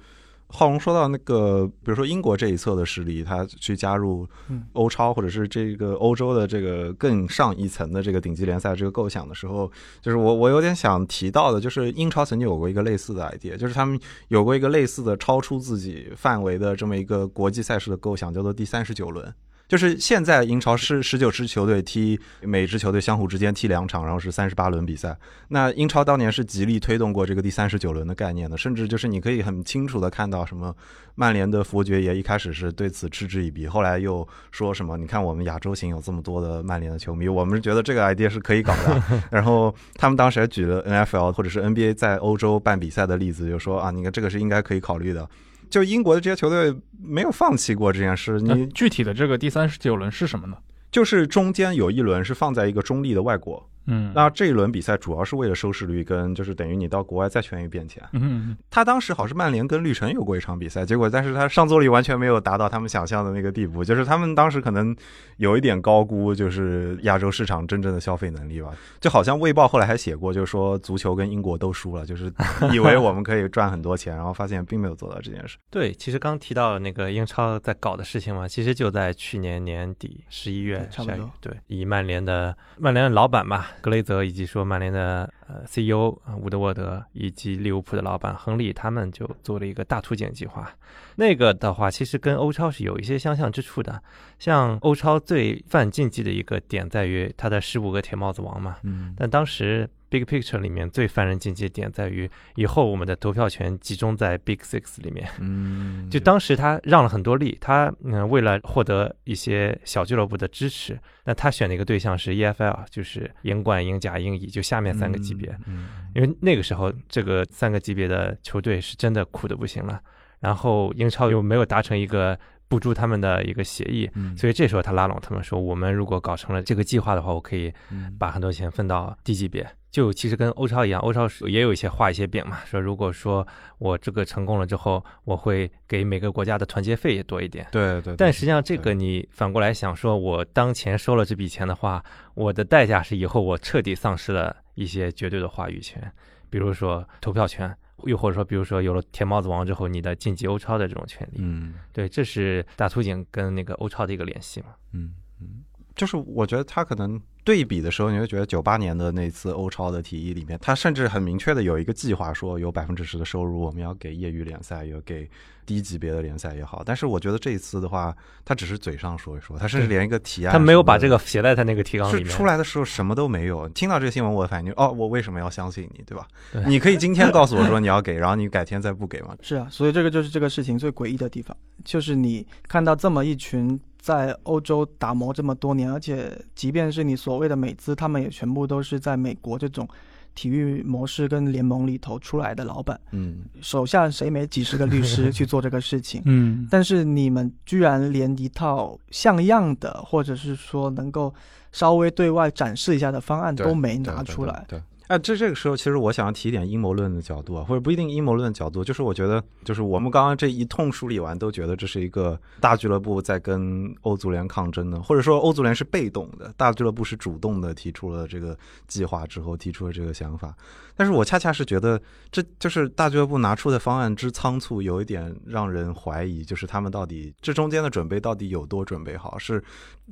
[0.47, 4.25] 浩龙说到那个，比如说英国这一侧的势力，他去加入
[4.71, 9.69] 欧超或者是这个欧洲的这个更上一层的这个顶级联赛这个构想的时候，
[10.01, 13.99] 就是我我有点想提到的，就是英超曾经有过一个类似的 idea，就是他们
[14.30, 19.34] 有过一个类似的超出自己范围的这么一个国际赛事的构想，叫做第三十九轮。
[19.67, 25.17] 就是现在英超是十九支球队踢，每支球队相互之间踢两场，然后是三十八轮比赛。
[25.47, 30.75] 那英超当年是极力推动过这个第三十九轮的概念的，甚至就是你可以很清楚的看到，什么
[31.15, 39.01] 曼联的佛爵爷一开始是对此嗤之以鼻，后来又说什么，你看我们亚洲行有这么多的曼联的球迷，我们觉得这个 idea 是可以搞的。
[39.32, 45.28] 然后他们当时还举了 NFL 或者是 NBA 在欧洲办比赛的例子，就说啊，你看这个是应该可以考虑的。
[45.75, 48.39] 就英国的这些球队没有放弃过这件事。
[48.39, 50.55] 你具体的这个第三十九轮是什么呢？
[50.89, 53.69] 就是中间有一轮是放在一个中立的外国。
[53.88, 58.04] 嗯，那这一轮比赛主要是为了收视率，跟就是等于你到国外再圈一遍钱。
[58.13, 64.95] 嗯，他当时好是曼联跟绿城有过一场比赛，结果但是他上座率完全没有达到他们想象的那个地步，就是他们当时可能
[65.38, 68.74] 有一点高估，就是亚洲市场真正的消费能力吧。
[69.00, 72.32] 就好像卫报后来还写过，就是说足球跟英国都输了，就是
[72.71, 75.58] 以为我们可以赚很多钱，然后发现并没有做到这件事。
[75.69, 81.30] 对，其实刚提到那个英超在搞的事情嘛，其实就在去年年底十一月，差不多。
[81.39, 84.45] 对，以曼联的曼联的老板吧，格雷泽以及。
[84.45, 90.71] 说曼联的呃 CEO 伍德沃德以及利物浦的老板亨利，他们就做了一个大图景计划。
[91.15, 94.01] 那个的话，其实跟欧超是有一些相像之处的。
[94.38, 98.77] 像欧超最犯禁忌的一个点在于它的十五个铁帽子王嘛。
[98.83, 99.13] 嗯。
[99.17, 99.89] 但当时。
[100.17, 105.28] Big Picture 里面最犯人禁忌点在于，以后我们的投票权集中在 Big Six 里面。
[105.39, 115.54] 嗯，就当时他让了很多利，他嗯为了获得一些小俱乐部的支持，那他选的一个对象是 EFL，就是英冠、英甲、英乙，就下面三个级别。
[115.65, 119.99] 嗯，因为那个时候这个三个级别的球队是真的苦的不行了，
[120.39, 122.39] 然后英超又没有达成一个。
[122.67, 127.71] 补助他们的一个协议，所以这时候他拉拢他们说：“我们如果搞成了这个计划的话，我可以
[128.17, 129.63] 把很多钱分到低级别。
[129.95, 137.65] 就其实跟欧超一样，欧超也有一些画一些饼嘛，说如果说我这个成功了之后，我会给每个国家的团结费也多一点。
[137.71, 138.13] 对对。
[138.17, 142.03] 但实际上这个你反过来想，说我当前收了这笔钱的话，
[142.34, 146.12] 我的代价是以后我彻底丧失了一些绝对的话语权，
[146.49, 155.63] 比如说投票权。”又或者说，比如说有了铁帽子王之后，你的晋级欧超的这种权利，嗯，对，这是大图景跟那个欧超的一个联系嘛，嗯嗯，
[155.95, 165.29] 就是我觉得他可能对比的时候，你会觉得九八年的那次欧超的提议里面，他甚至很明确的有一个计划，说有百分之十的收入我们要给业余联赛，有给。
[165.65, 172.30] 低级别的联赛也好，但是我觉得这一次的话，他只是嘴上说一说，他甚至连一个提案，他没有把这个写在他那个提纲里面。
[172.30, 173.67] 出来的时候什么都没有。
[173.69, 176.28] 听到这个新闻，我的反应就哦，我为什么要相信你，对吧？
[176.67, 179.36] 你可以今天告诉我说你要给，然后你改天再不给吗？
[179.41, 189.88] 是啊，所以这个就是这个事情最诡异的地方，就是你看到这么一群在欧洲打磨这么多年，而且即便是你所谓的美资，他们也全部都是在美国这种。
[190.36, 196.21] 体育模式跟联盟里头出来的老板，嗯，手下谁没几十个律师去做这个事情？
[196.28, 201.34] 嗯，但是你们居然连一套像样的，或者是说能够
[201.72, 204.66] 稍微对外展示一下的方案都没对对对拿出来。
[204.68, 220.56] 对，啊，这这个时候，其实我想要提一点阴谋论的角度啊，或者不一定阴谋论的角度，就是我觉得，就是我们刚刚这一通梳理完，都觉得这是一个大俱乐部在跟欧足联抗争的，或者说欧足联是被动的，大俱乐部是主动的提出了这个计划之后提出了这个想法。
[220.96, 229.38] 但是我恰恰是觉得，这就是大俱乐部拿出的方案之仓促，有一点让人怀疑，就是他们到底这中间的准备到底有多准备好？
[229.38, 229.64] 是，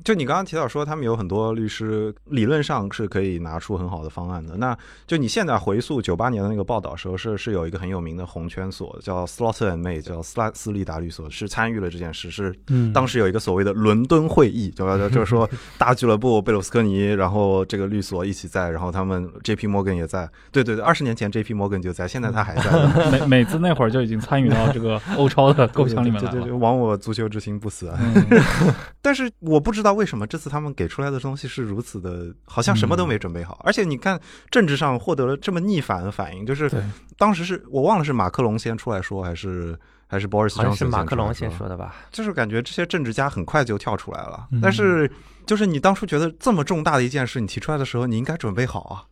[0.04, 4.58] 就你刚刚提到说，他们有很多律师理论上是可以拿出很好的方案的。
[4.58, 4.78] 那
[5.08, 19.68] 就你现在回溯九八年的那个报道时候，是是有一个很有名的红圈所叫 Slaughter and May，叫斯拉斯利达律所，是参与了这件事，是嗯当时有一个所谓的伦敦会议，就就是说大俱乐部贝鲁斯科尼，然后这个律所一起在，然后他们 J.P.
[19.68, 21.53] Morgan 也在，对对对，二十年前 J.P.
[21.53, 23.09] Morgan 就在，现在他还在。
[23.11, 26.57] 美美资那会儿就已经参与到这个欧超的构想里面了对对对，了。
[26.57, 27.99] 亡我足球之心不死啊！
[27.99, 28.41] 嗯，
[29.01, 33.59] 但是我不知道为什么这次他们给出来的东西是如此的，好像什么都没准备好。
[33.63, 34.19] 而且你看
[34.49, 36.71] 政治上获得了这么逆反的反应，就是
[37.17, 41.95] 当时是我忘了是马克龙先出来说，还是还是 Boris 好像是马克龙先说的吧？
[42.11, 44.47] 就是感觉这些政治家很快就跳出来了。
[44.51, 45.09] 嗯但是
[45.45, 49.03] 就是你当初觉得这么重大的一件事，你提出来的时候，你应该准备好啊。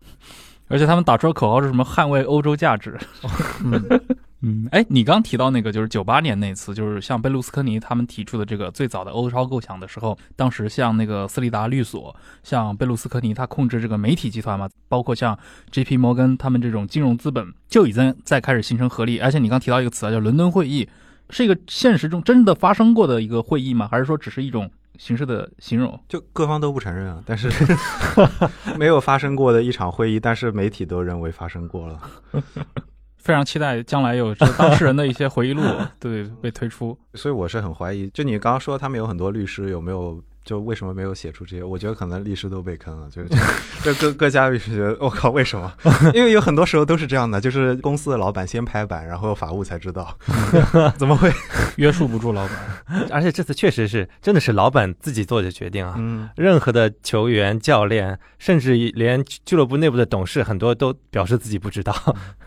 [0.72, 1.84] 而且他们打出的口号是什么？
[1.84, 2.98] 捍卫欧洲价值。
[3.64, 4.02] 嗯，
[4.42, 15.38] 嗯，哎，你刚提到那个就是九八年那次，就是像贝卢斯科尼他们提出的这个最早的欧超构想的时候，当时像那个斯利达律所，像贝卢斯科尼他控制这个媒体集团嘛，包括像
[15.70, 15.98] J.P.
[15.98, 19.20] 摩根他们这种金融资本，就已经在开始形成合力。
[19.20, 20.90] 而且你刚提到一个词啊，叫伦敦会议，
[21.30, 23.88] 是一个现实中真的发生过的一个会议吗？
[23.92, 24.70] 还是说只是一种
[25.02, 26.00] 形式的形容？
[26.08, 27.50] 就各方都不承认啊，但是
[28.78, 32.00] 没有发生过的一场会议，但是媒体都认为发生过了。
[33.18, 35.64] 非常期待将来有这个当事人的一些回忆录
[36.00, 36.96] 对被推出。
[37.16, 41.64] 所以我是很怀疑，就你刚刚说他们有很多律师，有没有就为什么没有写出这些？
[41.64, 43.30] 我觉得可能律师都被坑了，就是
[43.84, 45.72] 就各各家律师觉得我靠，为什么？
[46.14, 50.18] 因为有很多时候都是这样的，就是公司的老板先拍板，然后法务才知道，
[50.98, 51.32] 怎么会？
[51.78, 53.08] 约束不住老板。
[53.12, 55.96] 而且这次确实是真的是老板自己做的决定啊。
[55.98, 61.94] 嗯，任何的球员、教练，甚至连俱乐部内部的董事，很多都表示自己不知道。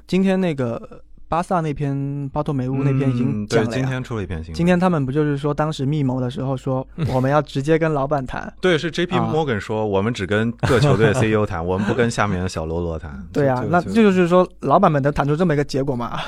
[0.06, 1.02] 今天那个
[1.34, 3.76] 巴萨那篇巴托梅乌那篇已经讲，了呀。
[3.76, 4.54] 今天出了一篇新闻。
[4.54, 8.54] 今天他们不就是说，当时密 谋的时候说，我们要直接跟老板谈。
[8.60, 13.20] 对是 J P 啊 Morgan 说，我们只跟各球队 CEO 谈， 我们不跟下面的小喽啰谈。
[13.34, 16.20] 对啊那这就是说，老板们能谈出这么一个结果嘛？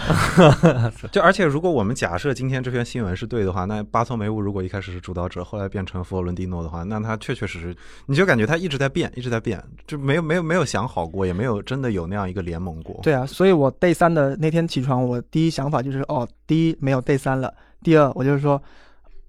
[1.12, 7.76] 就而且，如果我们假设今天这篇新闻是对的话，那巴托梅乌如果一开始是主导者，后来变成佛罗伦蒂诺的话，那他确确实实，
[8.06, 12.98] 你就感觉他一直在变，一直在变，就没有没有没有想好过，也没有真的有那样一个联盟过。
[13.04, 18.62] 对啊，所以我 day 三的那天起床，我第一想法就是，哦，第一没有 day 三了，第二我就是说，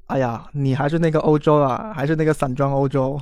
[0.06, 3.20] 哎呀，你还是那个欧洲啊，还是那个散装欧洲。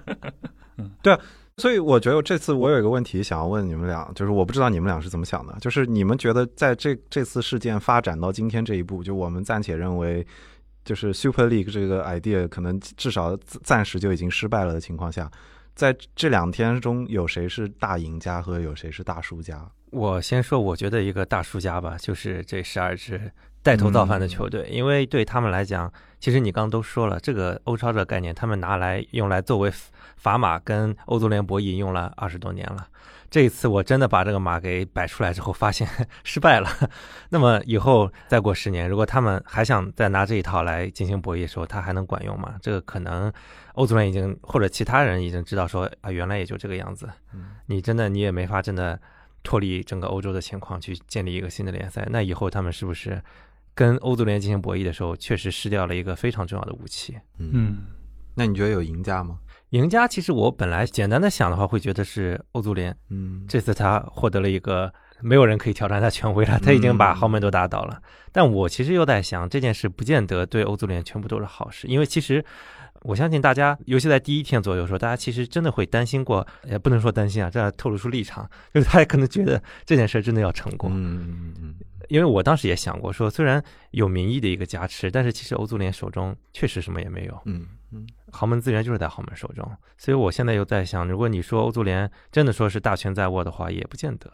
[1.02, 1.18] 对
[1.56, 10.26] 所以我觉得这次我有一个问题想要问你们俩，就是我不知道你们俩是怎么想的，就是你们觉得在这这次事件发展到今天这一步，就我们暂且认为，
[10.84, 15.30] 就是 Super League 这个 idea 可能至少暂时就已经失败了的情况下，
[15.74, 19.70] 在这两天中有谁是大赢家和有谁是大输家？
[19.90, 23.30] 我先说，我觉得一个大输家吧，就是这十二支
[23.62, 29.70] 带头造反的球队，因为对他们来讲，其实你刚刚都说了，这个欧超这个概念，他们拿来用来作为
[30.22, 32.86] 砝码跟欧足联博弈用了二十多年了。
[33.28, 35.88] 这一次我真的把这个码给摆出来之后，发现
[36.24, 36.68] 失败了。
[37.30, 42.56] 那么以后再过十年，如果他们还想再拿这一套来进行博弈的时候，它还能管用吗？
[42.60, 43.32] 这个可能
[43.74, 47.08] 欧足联已经或者其他人已经知道说啊，原来也就这个样子。
[47.32, 49.00] 嗯你真的你也没法真的
[49.42, 52.06] 脱离整个欧洲的情况去建立一个新的联赛。
[52.10, 53.22] 那以后他们是不是
[53.74, 57.16] 跟欧足联进行博弈的时候，确实失掉了一个非常重要的武器？
[57.38, 57.78] 嗯，嗯，
[58.34, 59.38] 那你觉得有赢家吗？
[59.70, 62.96] 赢家其实我本来简单的想的话，会觉得是欧足联。
[63.08, 68.02] 嗯，这次他获得了一个没有人可以挑战他权威了，他已经把豪门都打倒了。
[68.32, 72.44] 但我其实又在想，这件事不见得对欧足联全部都是好事，因为其实
[73.02, 80.90] 我相信大家，尤其在第一天左右的时候，大家其实真的会担心过，也不能说担心啊，这样透露出立场，就是大家可能觉得这件事真的要成功。
[80.92, 81.74] 嗯嗯嗯
[82.08, 89.64] 因为我当时也想过，说虽然有民意的一个加持，但是其实欧足联手中确实什么也没有，嗯嗯豪门资源就是在豪门手中。
[89.96, 94.28] 所以我现在又在想，如果你说欧足联真的说是大权在握的话，也不见得。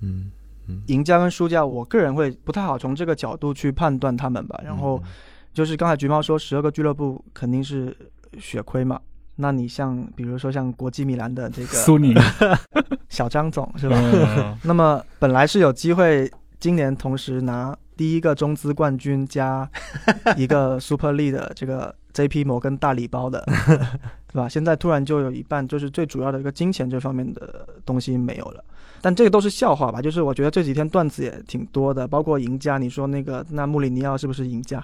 [0.00, 0.32] 嗯
[0.66, 4.60] 嗯，赢家跟输家，我个人会不太好从这个角度去判断他们吧。
[4.64, 5.00] 然后
[5.52, 7.96] 就是刚才橘猫说，十二个俱乐部肯定是
[8.38, 9.00] 血亏嘛。
[9.36, 12.14] 那你像比如说像国际米兰的这个苏宁，
[13.08, 13.96] 小张总是吧？
[13.98, 19.68] 嗯 那么本来是有机会今年同时拿第一个中资冠军加
[20.36, 23.42] 一个 Super League 的这个 JP 摩根大礼包的，
[24.30, 24.46] 对吧？
[24.48, 28.62] 现在突然就有一半就是最主要的一个金钱这方面的东西没有了。
[29.02, 30.00] 但这个都是笑话吧？
[30.02, 32.78] 就是我觉得这几天段子也挺多的，包括赢家。
[32.78, 34.82] 你说那个那穆里尼奥是不是赢家？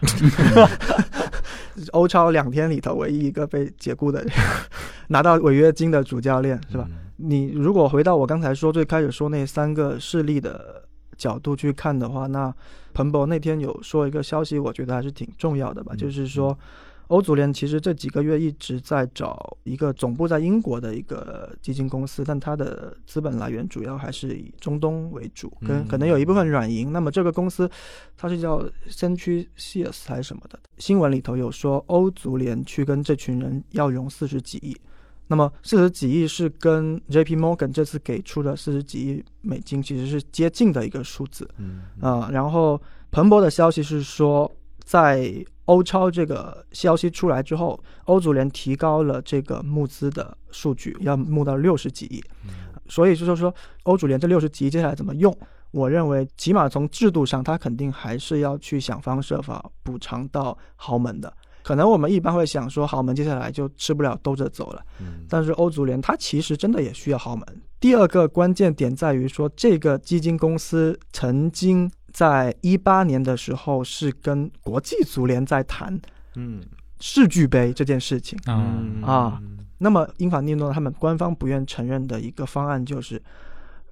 [1.92, 4.24] 欧超两天里头唯一一个被解雇的，
[5.08, 6.86] 拿到违约金的主教练是吧？
[6.88, 6.96] 嗯？
[7.16, 10.82] 你如果回到我刚才说最开始说那三个势力的
[11.16, 12.52] 角度去看的话，那
[12.94, 16.58] 彭博那天有说一个消息，我觉得还是挺重要的吧，嗯就是说。
[17.08, 26.92] 欧足联其实这几个月一直在找一个总部在英国的一个基金公司，但它的资本来源主要还是以中东为主，跟嗯可能有一部分软银。
[26.92, 27.70] 那么这个公司
[28.16, 30.58] 它是叫先驱 CS 还是什么的？
[30.78, 34.76] 新闻里头有说欧足联去跟这群人要融四十几亿，
[35.28, 42.80] 那么四十几亿是跟 JP Morgan 这次给出的四十几亿美金其实是接近的一个数字嗯啊、然后
[43.10, 44.50] 彭博的消息是说，
[44.84, 45.32] 在
[45.66, 52.20] 欧超这个消息出来之后，欧足联提高了这个募资的数据，要募到六十几亿。
[52.88, 55.36] 所以就是说，欧足联这六十几亿接下来怎么用？
[55.72, 61.32] 我认为，起码从制度上，他肯定还是要去想方设法补偿到豪门的。
[61.62, 64.82] 可能我们一般会想说，豪门接下来就吃不了兜着走了。
[65.00, 67.44] 嗯但是欧足联它其实真的也需要豪门。
[67.80, 76.00] 第二个关键点在于说，这个基金公司曾经在一八年的时候是跟国际足联在谈
[76.34, 76.62] 嗯。
[76.98, 78.38] 世俱杯这件事情。
[78.46, 79.02] 嗯。
[79.02, 79.38] 啊
[79.76, 83.22] 那么英法利诺他们官方不愿承认的一个方案就是，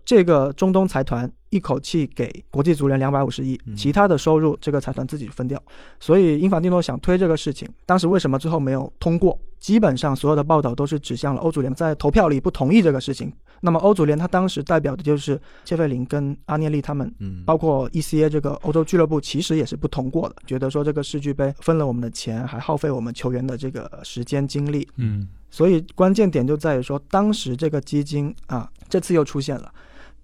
[0.06, 5.62] 这个中东财团一口气给国际足联两百五十亿，嗯其他的收入这个财团自己分掉。
[6.00, 9.38] 所以英法蒂诺想推这个事情，当时为什么最后没有通过？
[9.60, 13.32] 基本上所有的报道都是指向了欧足联在投票里不同意这个事情。
[13.60, 29.72] 那么欧足联他当时代表的就是切费林跟阿涅利他们嗯包括 ECA 这个欧洲俱乐部其实也是不通过的，觉得说这个世俱杯分了我们的钱，还耗费我们球员的这个时间精力，嗯所以关键点就在于说，当时这个基金啊，这次又出现了。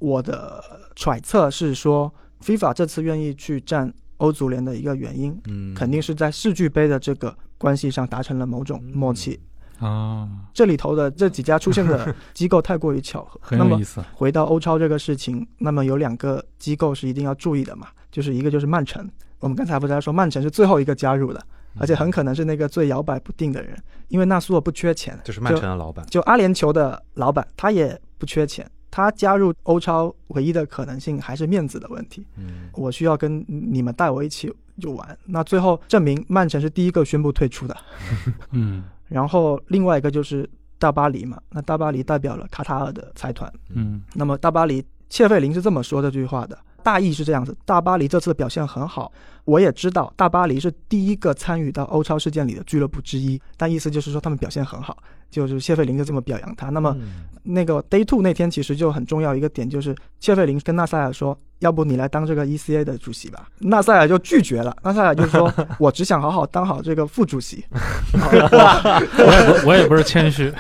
[0.01, 0.63] 我的
[0.97, 2.13] 揣测是说
[2.45, 9.39] ，FIFA 这次愿意去占欧足联的一个原因，嗯肯定是在世俱杯的这个关系上达成了某种默契。
[9.79, 13.41] 啊，这里头的这几家出现的 机构太过于巧合。
[13.53, 14.05] 那么很有意思。
[14.13, 21.43] 回到欧超这个事情，那么有两个机构是一定要注意的嘛，就是一个就是曼城，我们刚才不是在说曼城是最后一个加入的，
[21.79, 23.75] 而且很可能是那个最摇摆不定的人，
[24.09, 32.69] 因为纳苏尔不缺钱，就是曼城的老板，就阿联酋的老板他也不缺钱，他加入欧超唯一的可能性还是面子的问题，嗯。
[32.75, 37.77] 我需要跟你们带我一起就玩，那最后证明曼城是第一个宣布退出的，
[38.53, 38.85] 嗯。
[39.09, 43.53] 然后另外一个就是大巴黎嘛，那大巴黎代表了卡塔尔的财团。
[43.69, 44.03] 嗯。
[44.15, 49.13] 那么大巴黎切费林是这么说这句话的，大意是这样子：大巴黎这次表现很好，
[49.45, 54.97] 我也知道大巴黎是第一个参与到欧超事件里的俱乐部之一，但意思就是说他们表现很好，
[55.31, 56.69] 就是谢费林就这么表扬他。
[56.71, 63.49] 那么嗯那个 Day Two 那天其实就很重要一个点，就是谢费林跟纳赛尔说，要不你来当这个 ECA 的主席吧。
[63.61, 65.51] 纳赛尔就拒绝了，纳赛尔就说，
[65.81, 67.65] 我只想好好当好这个副主席。
[68.13, 70.53] 我也不我也不是谦虚，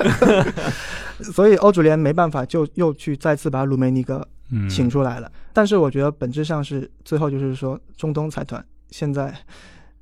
[1.20, 5.30] 所以欧足联没办法，就又去再次把鲁梅尼格嗯，请出来了。
[5.52, 9.34] 但是我觉得本质上是最后就是说，中东财团现在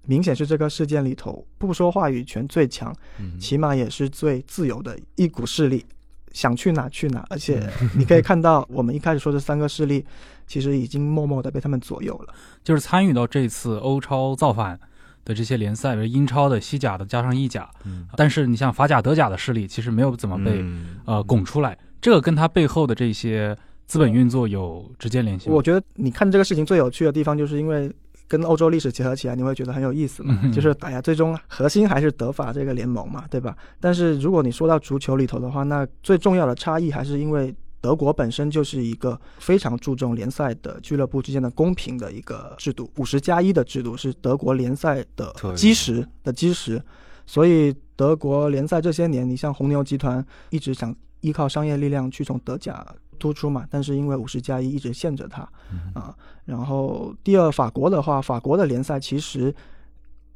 [0.08, 5.84] 明显是这个事件里头不说话语权最强，嗯起码也是最自由的一股势力，
[6.32, 7.26] 想去哪去哪。
[7.28, 7.62] 而且
[7.94, 10.02] 你可以看到，我们一开始说这三个势力，
[10.46, 12.32] 其实已经默默的被他们左右了。
[12.64, 14.80] 就是参与到这次欧超造反
[15.26, 23.54] 的这些联赛，比如英超的、西甲的加上意甲，嗯但是你像法甲、德甲的势力，其实没有怎么被、嗯呃拱出来，这个跟它背后的这些
[23.84, 25.54] 资本运作有直接联系吗。
[25.54, 27.92] 我觉得你看这个事情最有趣的地方，就是因为
[28.28, 30.38] 跟欧洲历史结合起来，你会觉得很有意思嘛。
[30.42, 33.56] 嗯就是哎呀，最终核心还是德法这个联盟嘛，对吧？
[33.80, 46.82] 但是如果你说到足球里头的话，那最重要的差异还是因为德国本身就是一个非常注重联赛的俱乐部之间的公平的一个制度，五十加一的制度是德国联赛的基石的基石，
[47.24, 52.84] 所以德国联赛这些年，你像红牛集团一直想依靠商业力量去从德甲
[53.18, 56.16] 突出嘛，但是因为五十加一一直限制他嗯啊。
[56.44, 59.54] 然后第二，法国的话，法国的联赛其实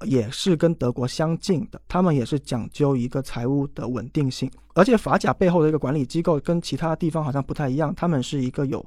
[0.05, 8.85] 也是跟德国相近的，他们也是讲究一个财务的稳定性，而且法甲背后的一个管理机构跟其他地方好像不太一样，他们是一个有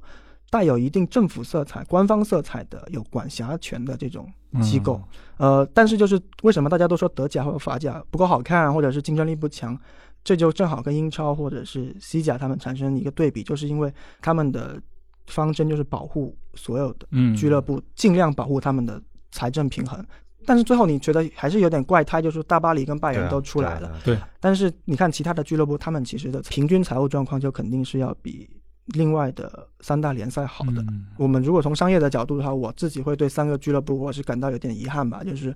[0.52, 4.32] 带有一定政府色彩、官方色彩的有管辖权的这种
[4.62, 5.02] 机构。
[5.38, 9.78] 呃，但是就是为什么大家都说德甲或者法甲不够好看，或者是竞争力不强？
[10.26, 14.82] 这就正好跟英超或者是西甲他们产生一个对比，就是因为他们的
[15.28, 19.02] 方针就是保护所有的嗯，俱乐部，尽量保护他们的
[19.32, 20.04] 财政平衡。
[20.48, 28.48] 但是最后你觉得还是有点怪胎，就是大巴黎跟拜仁都出来了，对，但是你看其他的俱乐部，他们其实的平均财务状况就肯定是要比
[28.94, 30.82] 另外的三大联赛好的。
[30.84, 31.08] 嗯。
[31.18, 35.56] 我们如果从商业的角度的话，我自己会对三个俱乐部我是感到有点遗憾吧，就是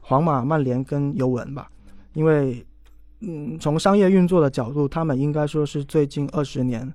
[0.00, 1.68] 皇马、曼联跟尤文吧，
[2.14, 2.66] 因为
[3.20, 6.92] 嗯，从商业运作的角度，他们应该说是最近二十年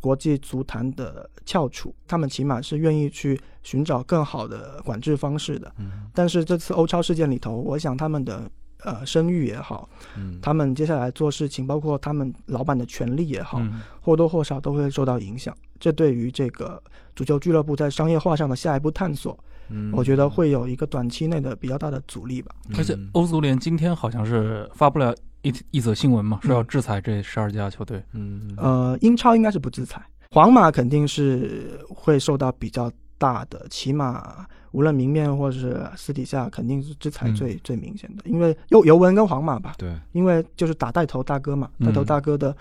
[0.00, 5.72] 国际足坛的翘楚，他们起码是愿意去寻找更好的管制方式的。
[5.78, 8.50] 嗯但是这次欧超事件里头，我想他们的
[8.82, 15.54] 呃声誉也好，嗯，他们接下来做事情，包括他们老板的权利也好，嗯或多或少都会受到影响。
[15.78, 16.82] 这对于这个
[17.14, 22.54] 足球俱乐部在商业化上的下一步探索，嗯我觉得会有一个短期内的比较大的阻力吧。
[22.76, 28.02] 而且嗯欧足联今天好像是发布了一一则新闻嘛，说要制裁这十二家球队。
[28.12, 38.22] 嗯呃，英超应该是不制裁，皇马肯定是会受到比较大的，起码无论明面或是私底下，肯定是制裁嗯最、最明显的。
[38.26, 42.56] 因为尤尤文跟皇马吧，对，因为就是打带头大哥嘛，嗯带头大哥的，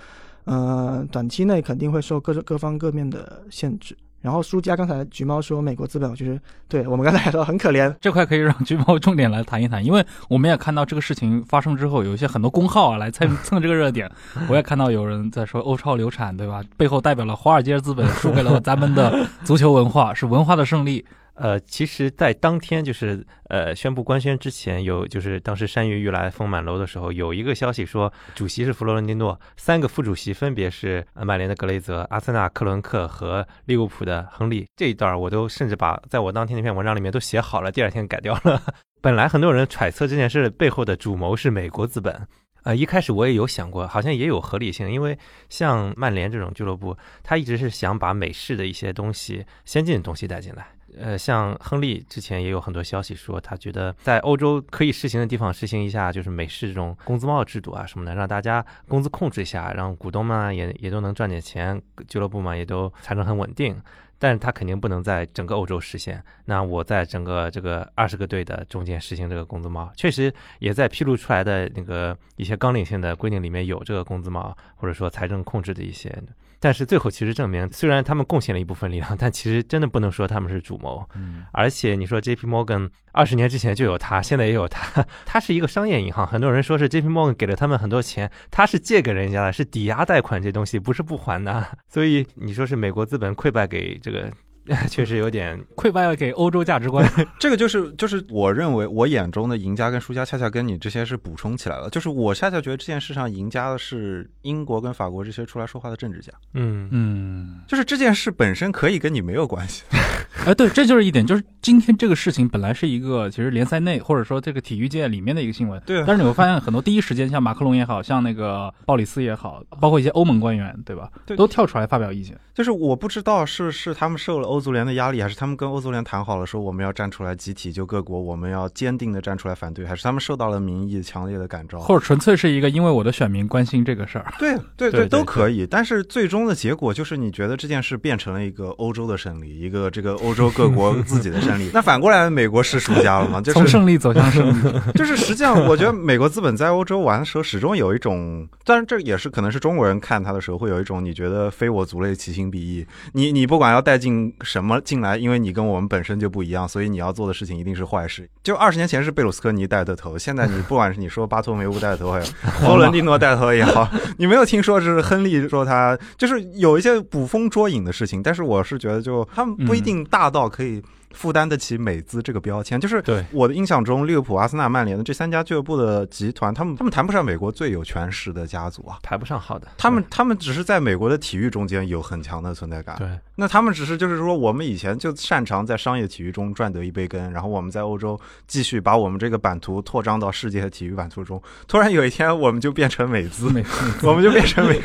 [0.46, 3.96] 呃，短期内肯定会受各各方各面的限制。
[4.22, 14.10] 然后输家刚才橘猫说美国资本，我觉得对我们刚才说很可怜，这块可以让橘猫重点来谈一谈，因为我们也看到这个事情发生之后，有一些很多公号啊来蹭 蹭这个热点。
[14.50, 16.62] 我也看到有人在说欧超流产，对吧？
[16.76, 21.06] 背后代表了华尔街资本输给了咱们的足球文化，是文化的胜利。
[21.42, 34.68] 呃，其实，在当天就是呃宣布官宣之前，有就是当时山雨欲来风满楼的时候，有一个消息说，主席是弗洛伦蒂诺，三个副主席分别是曼联的格雷泽、阿森纳克伦克和利物浦的亨利。
[34.76, 38.62] 这一段我都甚至把在我当天那篇文章里面都写好了，第二天改掉了。
[39.02, 42.28] 本来很多人揣测这件事背后的主谋是美国资本。
[42.64, 45.18] 呃，一开始我也有想过，好像也有合理性，因为
[45.48, 50.68] 像曼联这种俱乐部，他一直是想把美式的一些东西、先进的东西带进来。
[51.00, 63.82] 呃，像亨利之前也有很多消息说，他觉得在欧洲可以实行的地方实行一下，就是美式这种工资帽制度啊什么的，让大家工资控制一下，让股东们也也都能赚点钱，俱乐部嘛也都财政很稳定。
[64.22, 66.22] 但是他肯定不能在整个欧洲实现。
[66.43, 76.14] 那我在整个这个二十个队的中间实行这个工资帽，确实也在披露出来的那个一些纲领性的规定里面有这个工资帽，或者说财政控制的一些。
[76.60, 81.07] 但是最后其实证明，虽然他们贡献了一部分力量，但其实真的不能说他们是主谋。
[81.16, 82.45] 嗯而且你说 J.P.
[82.45, 86.28] Morgan 二十年之前就有他，现在也有他， 他是一个商业银行。
[86.28, 87.07] 很多人说是 J.P.
[87.07, 91.66] Morgan 给了他们很多钱，他是借给人家的，是抵押贷款，这东西不是不还的。
[91.88, 94.32] 所以你说是美国资本溃败给这个，
[94.90, 97.10] 确实有点溃败了给欧洲价值观。
[97.40, 101.90] 这个就是就是我认为我眼中的赢家跟输家，恰恰跟你这些是补充起来了。
[101.90, 109.84] 就是我恰恰觉得这件事上赢家的是英国跟法国这些出来说话的政治家，嗯嗯，就是这件事本身可以跟你没有关系。
[110.46, 121.10] 哎，对，这就是一点，就是今天这个事情本来是一个其实联赛内或者说这个体育界里面的一个新闻，对啊但是你会发现很多第一时间，像马克龙也好像那个鲍里斯也好，包括一些欧盟官员，对吧？
[121.26, 122.38] 对都跳出来发表意见。
[122.54, 131.80] 就是我不知道是是他们受了欧足联的压力，还是他们跟欧足联谈好了说我们要站出来集体就各国我们要坚定的站出来反对，还是他们受到了民意强烈的感召？
[131.80, 134.26] 或者纯粹是一个因为我的选民关心这个事儿。
[134.38, 135.66] 对对对对都可以。
[135.66, 141.70] 但是最终的结果就是，你觉得这件事变成了一个欧洲的胜利，一个这个欧洲各国自己的胜利。
[141.74, 143.39] 那反过来，美国是输家了吗？
[143.41, 152.86] 就是从胜利走向胜利， 就是实际上，我觉得美国资本在欧洲玩的时候，始终有一种，当然这也是可能是中国人看他的时候会有一种，你觉得非我族类，其心必异。
[153.14, 158.28] 你你不管要带进什么进来，因为你跟我们本身就不一样，所以你要做的事情一定是坏事。
[158.41, 162.26] 就二十年前是贝鲁斯科尼带的头，现在你 不管是你说巴托梅乌带的头，还有
[162.68, 163.88] 欧伦蒂诺带头也好，
[164.18, 170.82] 你没有听说是亨利说他就是有一些捕风捉影的事情，但是我是觉得就他们不一定大到可以
[171.12, 178.99] 负担得起美资这个标签，就是对我的印象中，利物浦、阿森纳、曼联的这三家俱乐部的集团，他们他们谈不上美国最有权势的家族啊。
[179.01, 179.68] 排不上号的。
[179.78, 182.95] 他们他们只是在美国的体育中间有很强的存在感。
[182.97, 191.41] 对，那他们只是就是说，我们以前就擅长在商业体育中赚得一杯羹，然后我们在欧洲继续把我们这个版图拓张到世界的体育版图中。
[191.68, 193.64] 突然有一天，我们就变成美资，美
[194.03, 194.80] 我们就变成美，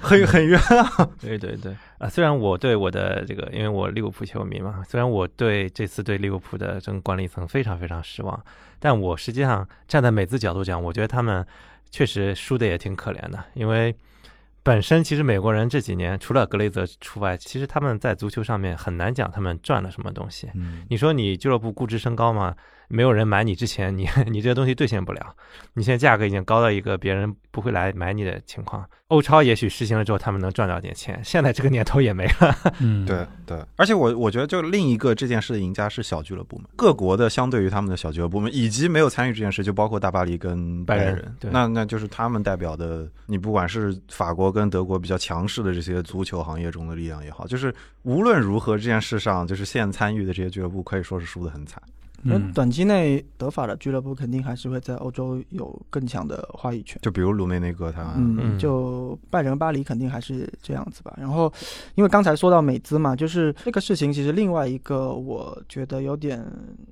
[0.00, 1.08] 很很冤啊。
[1.20, 8.40] 对对对，啊，虽然我对我的这个，因为我利物浦球迷嘛，虽然我对这次对利物浦的整个管理层非常非常失望，
[8.78, 11.44] 但我实际上站在美资角度讲，我觉得他们
[11.90, 13.94] 确实输的也挺可怜的，因为
[14.62, 20.50] 本身其实美国人这几年除了格雷泽除外，其实他们在足球上面很难讲他们赚了什么东西。
[20.54, 22.54] 嗯你说你俱乐部估值升高吗？
[22.88, 25.34] 没有人买你之前，你 你这个东西兑现不了。
[25.74, 28.84] 你现在价格已经高到一个别人不会来买你的情况。
[29.08, 32.54] 欧超也许实行了之后，他们能赚到点钱，现在这个年头也没了。
[32.78, 51.82] 嗯，对对，而且我我觉得，就另一个这件事的赢家是小俱乐部们，各国的相对于他们的小俱乐部们，以及没有参与这件事，就包括大巴黎跟拜仁，对那那就是他们代表的，你不管是法国跟德国比较强势的这些足球行业中的力量也好，就是无论如何这件事上，就是现参与的这些俱乐部可以说是输得很惨。
[52.22, 56.98] 那嗯，短期内德法的俱乐部肯定还是会在欧洲有更强的话语权。
[57.02, 61.14] 就比如卢梅内戈他，嗯，嗯就拜仁、巴黎肯定还是这样子吧。
[61.16, 61.52] 然后，
[61.94, 66.44] 因为刚才说到美资嘛，就是这个事情，其实另外一个我觉得有点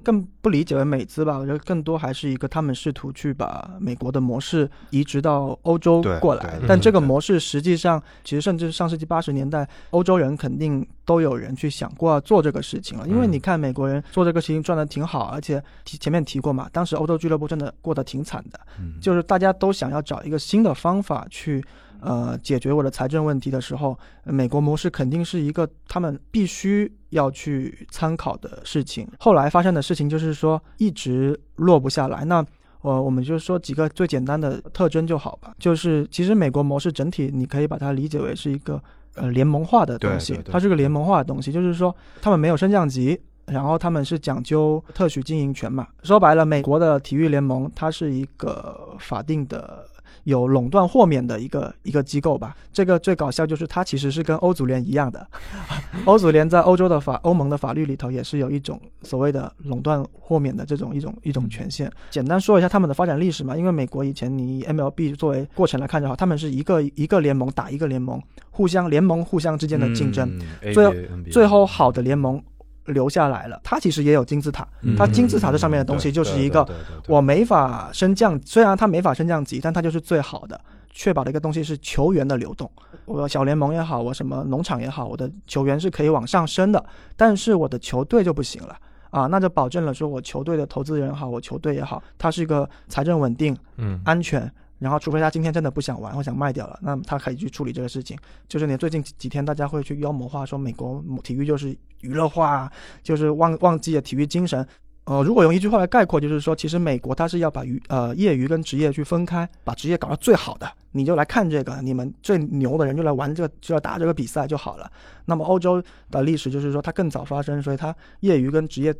[0.04, 6.60] 更不理解为美资吧，我觉得更多还是一个他们试图去把美国的模式移植到欧洲过来。
[6.68, 13.08] 但这个模式实际上，其实甚至上世纪八十年代，欧洲人肯定都有人去想过要做这个事情了。
[13.08, 18.60] 因为嗯你看美国人做这个事情赚的挺好，而且提前面提过嘛，当时欧洲俱乐部真的过得挺惨的。
[18.78, 21.64] 嗯就是大家都想要找一个新的方法去
[22.00, 29.08] 呃解决我的财政问题的时候，呃美国模式肯定是一个他们必须要去参考的事情。
[29.18, 32.24] 后来发生的事情就是说一直落不下来。
[32.24, 32.44] 那
[32.82, 35.52] 呃，我们就说几个最简单的特征就好吧。
[35.58, 38.80] 就是其实美国模式整体你可以把它理解为是一个
[39.16, 45.86] 呃联盟化的东西，它是个联盟化的东西，就是说他们没有升降级，然后他们是讲究特许经营权嘛。
[46.02, 49.84] 说白了，美国的体育联盟它是一个法定的。
[50.26, 55.24] 有垄断豁免的一个一个机构吧，这个最搞笑就是它其实是跟欧足联一样的，
[56.04, 61.88] 欧足联在欧洲的法欧盟的法律里头也是有一种所谓的垄断豁免的这种一种一种权限。
[62.10, 68.20] 简单说一下他们的发展历史嘛，因为美国以前你以 MLB 作为过程来看就好，他们是一个一个联盟打一个联盟，
[68.50, 70.28] 互相联盟互相之间的竞争，
[70.62, 70.72] 嗯。
[70.74, 70.94] 最后
[71.30, 72.42] 最后好的联盟
[72.86, 73.60] 留下来了。
[73.62, 76.66] 它其实也有金字塔，嗯它金字塔这上面的东西就是一个
[77.06, 80.60] 我没法升降，虽然它没法升降级，但它就是最好的，
[80.90, 82.70] 确保的一个东西是球员的流动。
[83.04, 86.84] 我小联盟也好，我什么农场也好，我的球员是可以往上升的，
[87.16, 88.76] 但是我的球队就不行了。
[89.10, 98.16] 啊，那就保证了说我球队的投资人也好，我球队也好，它是一个财政稳定、嗯，安全，然后除非他今天真的不想玩或想卖掉了，那他可以去处理这个事情。
[98.48, 102.70] 就是你最近几天大家会去妖魔化说美国体育就是娱乐化，
[103.02, 104.66] 就是忘忘记了体育精神。
[105.04, 114.90] 呃，如果用一句话来概括，就是说，其实美国它是要把娱呃业余跟职业去分开，把职业搞到最好的，你就来看这个，你们最牛的人就来玩这个，就要打这个比赛就好了。
[115.24, 118.92] 那么欧洲的历史就是说，它更早发生，所以它业余跟职业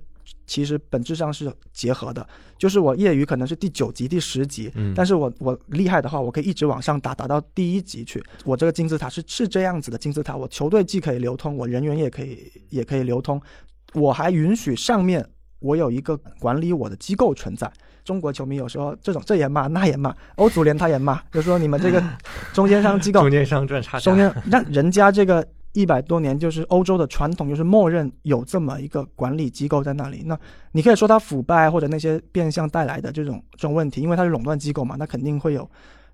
[0.47, 2.27] 其实本质上是结合的。
[2.59, 8.22] 就是我业余可能是第九级、第十级，嗯但是我我厉害的话，我可以一直往上打，打到第一级去。
[8.45, 13.41] 我这个金字塔是是这样子的金字塔，我球队既可以流通，我人员也可以也可以流通，
[13.93, 15.27] 我还允许上面
[15.59, 17.70] 我有一个管理我的机构存在。
[18.05, 22.03] 中国球迷有时候这种这也骂那也骂，欧足联他也骂，就说你们这个
[22.55, 25.47] 中间商机构 中间商赚差价，中间让人家这个
[25.81, 30.22] 一百多年就是欧洲的传统，就是默认有这么一个管理机构在那里。
[30.24, 30.39] 那
[30.72, 35.68] 你可以说它腐败或者那些变相带来的这种这种问题，因为它是垄断机构嘛，那肯定会有。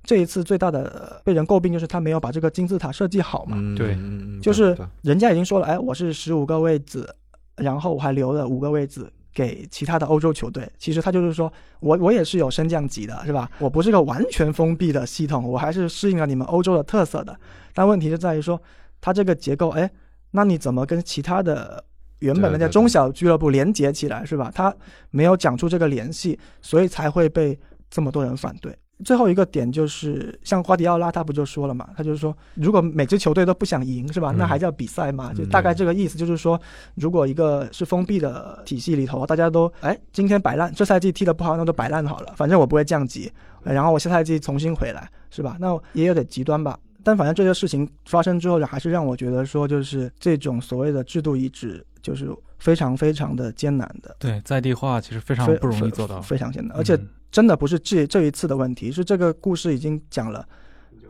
[0.05, 3.97] 这一次最大的呃被人诟病就是他没有把这个金字塔设计好嘛，嗯对
[4.43, 7.09] 就是人家已经说了，哎，我是十五个位置，
[7.55, 10.69] 然后我还留了五个位置给其他的欧洲球队。
[10.77, 13.49] 其实他就是说我我也是有升降级的，是吧？
[13.61, 17.39] 我不是个完全封闭的系统，我还是适应了你们欧洲的特色的。
[17.73, 18.61] 但问题就在于说，
[19.03, 19.91] 它这个结构，哎，
[20.31, 21.85] 那你怎么跟其他的
[22.21, 24.51] 原本的那些对对对中小俱乐部连接起来，是吧？
[24.55, 24.75] 他
[25.11, 27.59] 没有讲出这个联系，所以才会被
[27.91, 28.75] 这么多人反对。
[29.05, 34.31] 最后一个点就是，像瓜迪奥拉他不就说了嘛，他就是说，如果每支球队都不想赢，是吧？
[34.31, 35.33] 嗯那还叫比赛吗？
[35.35, 36.61] 就嗯大概这个意思，就是说，
[36.95, 43.33] 如果一个是封闭的体系里头，大家都哎，今天摆烂，这赛季踢得不好，那就摆烂好了，反正我不会降级，
[43.65, 45.57] 然后我下赛季重新回来，是吧？
[45.59, 46.79] 那也有点极端吧。
[47.05, 52.29] 但反正这些事情发生之后，还是让我觉得说，就是这种所谓的制度移植，就是
[52.59, 57.09] 非常非常的艰难的，对，在地化其实非常不容易做到，非常艰难，而且嗯。
[57.33, 60.47] 真的不是这这一次的问题，是这个故事已经讲了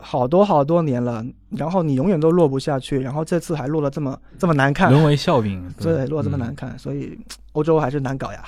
[0.03, 6.39] 好多好多年了，然后你永远都落不下去，然后这次还落得这么这么难看，沦为笑柄，对，落得这么嗯。
[6.45, 7.17] 难看，所以
[7.53, 8.43] 欧洲还是难搞呀。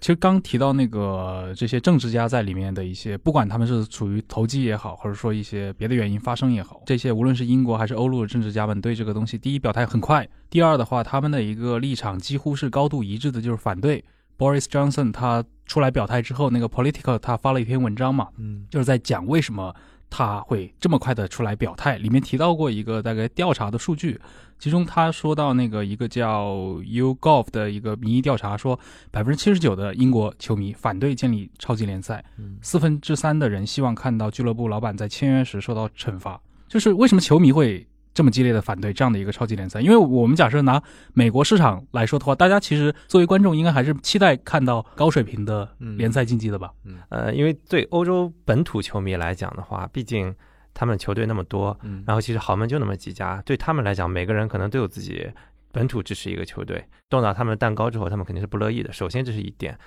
[0.00, 14.02] 其实刚提到那个这些政治家在里面的一些，不管他们是处于投机也好，或者说一些别的原因发生也好，这些无论是英国还是欧陆的政治家们对这个东西，第一表态很快，第二的话，他们的一个立场几乎是高度一致的，就是反对。
[14.38, 18.66] Boris Johnson 他出来表态之后，那个 Political 他发了一篇文章嘛，嗯。
[18.70, 19.74] 就是在讲为什么
[20.08, 21.96] 他会这么快的出来表态。
[21.98, 24.20] 里面提到过一个大概调查的数据，
[24.58, 26.54] 其中他说到那个一个叫
[26.84, 28.78] YouGov 的一个民意调查，说
[29.10, 32.24] 百分之七十九的英国球迷反对建立超级联赛，
[32.62, 36.40] 四分之三的人希望看到俱乐部老板在签约时受到惩罚。
[36.68, 37.86] 就是为什么球迷会？
[38.16, 46.72] 这么激烈的反对这样的一个超级联赛，因为我们假设拿美国市场来说的话，大家其实作为观众应该还是期待看到高水平的联赛竞技的吧？
[46.84, 50.34] 嗯，呃，因为对欧洲本土球迷来讲的话，毕竟
[50.72, 55.30] 他们球队那么多，然后其实豪门就那么几家，对他们来讲，每个人可能都有自己
[55.70, 58.90] 本土支持一个球队，动到他们的蛋糕之后，他们肯定是不乐意的。
[58.94, 59.78] 首先这是一点。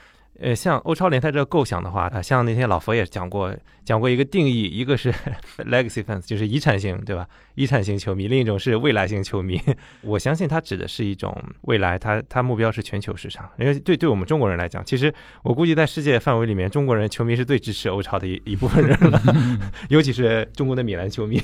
[0.42, 3.54] 呃，像欧超联赛这个构想的话，啊，像那天老佛也讲过，
[3.84, 5.12] 讲过一个定义，一个是
[5.68, 7.28] legacy fans，就是遗产性，对吧？
[7.56, 9.62] 遗产型球迷，另一种是未来型球迷。
[10.02, 13.50] 我相信他指的是一种未来，他他目标是全球市场。
[13.58, 15.14] 因为对对我们中国人来讲，其实
[15.44, 19.22] 我估计在世界范围里面，中国人球迷是最支持欧超的一一部分人了，
[19.90, 21.44] 尤其是中国的米兰球迷，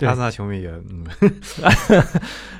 [0.00, 1.06] 阿森纳球迷也，嗯，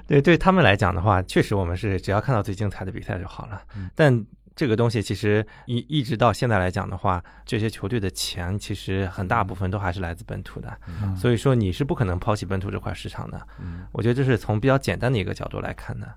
[0.08, 3.60] 对对他们来讲的话，确实我们是只要看到最精彩的比赛就好了，
[3.94, 4.24] 但。
[4.56, 10.78] 这个东西其实一一直到现在来讲的话，这些球队的钱其实很大部分都还是来自本土的，
[11.16, 13.46] 所以说你是不可能抛弃本土这块市场的。
[13.90, 16.14] 我觉得这是从比较简单的一个角度来看的。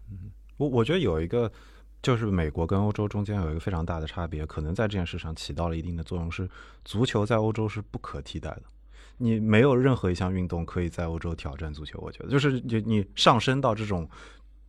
[0.58, 1.52] 我我觉得有一个
[2.02, 6.48] 就是美国跟欧洲中间有一个非常大的差别，可能在这件事上起到了一定的作用，是
[6.86, 8.64] 足球在欧洲是不可替代的。
[9.18, 12.00] 你没有任何一项运动可以在欧洲挑战足球。
[12.02, 14.08] 我觉得就是你你上升到这种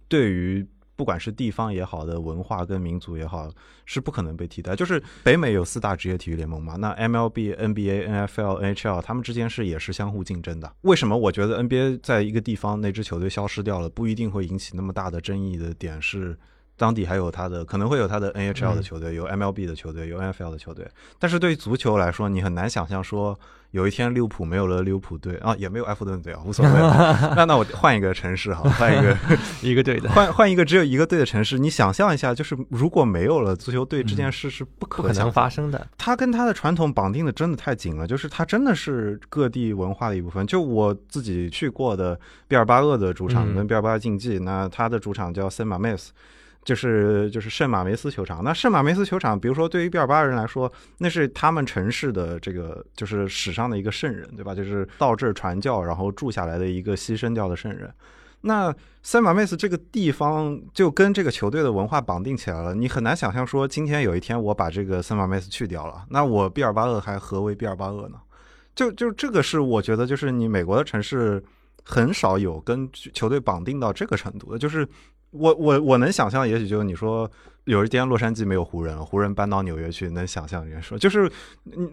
[0.09, 0.67] 对于。
[0.99, 3.49] 不管是地方也好的文化跟民族也好，
[3.87, 4.75] 是不可能被替代。
[4.75, 10.75] 就是北美有四大职业体育联盟嘛，那 MLB、NBA、NFL、NHL 他们之间是也是相互竞争的。
[10.81, 16.37] 为什么我觉得 NBA 在一个地方那支球队消失掉了，不一定会引起那么大的争议的点是，
[16.77, 20.85] 当地还有他的可能会有他的 NHL 的球队，有 MLB 的球队，有 NFL 的球队。
[21.21, 23.39] 但是对于足球来说，你很难想象说。
[23.73, 26.73] 有一天利物浦没有了利物浦队啊，也没有埃弗顿队啊，无所谓。
[27.37, 29.17] 那那我换一个城市哈， 换一个
[29.63, 31.59] 一个队的，换换一个只有一个队的城市。
[31.59, 35.87] 你想象一下，就是如果没有了足球队这件事是不可能发生的。
[35.99, 40.47] 它跟它的传统绑定的真的太紧了，就是它真的是各地文化的一部分。
[40.47, 46.13] 就我自己去过的毕尔巴鄂的主场跟毕尔巴鄂竞技，那它的主场叫圣马梅斯。
[46.69, 54.55] 就是就是圣马梅斯球场，那圣马梅斯球场，比如说对于毕尔巴人来说，那是他们城市的这个就是史上的一个圣人，对吧？
[54.55, 57.91] 就是到这儿传教然后住下来的一个牺牲掉的圣人。
[58.43, 58.71] 那
[59.03, 68.19] 圣马梅斯这个地方就跟这个球队的文化绑定起来了，你很难想象说今天有一天我把这个圣马梅斯去掉了，那我毕尔巴鄂还何为毕尔巴鄂呢？
[68.75, 71.43] 就就这个是我觉得就是你美国的城市
[71.83, 74.87] 很少有跟球队绑定到这个程度的，就是。
[75.31, 77.31] 我我我能想象，也许就是你说
[77.65, 80.67] 有一天洛杉矶没有湖人了，湖人搬到纽约去，能想象。
[80.67, 81.31] 人说就是，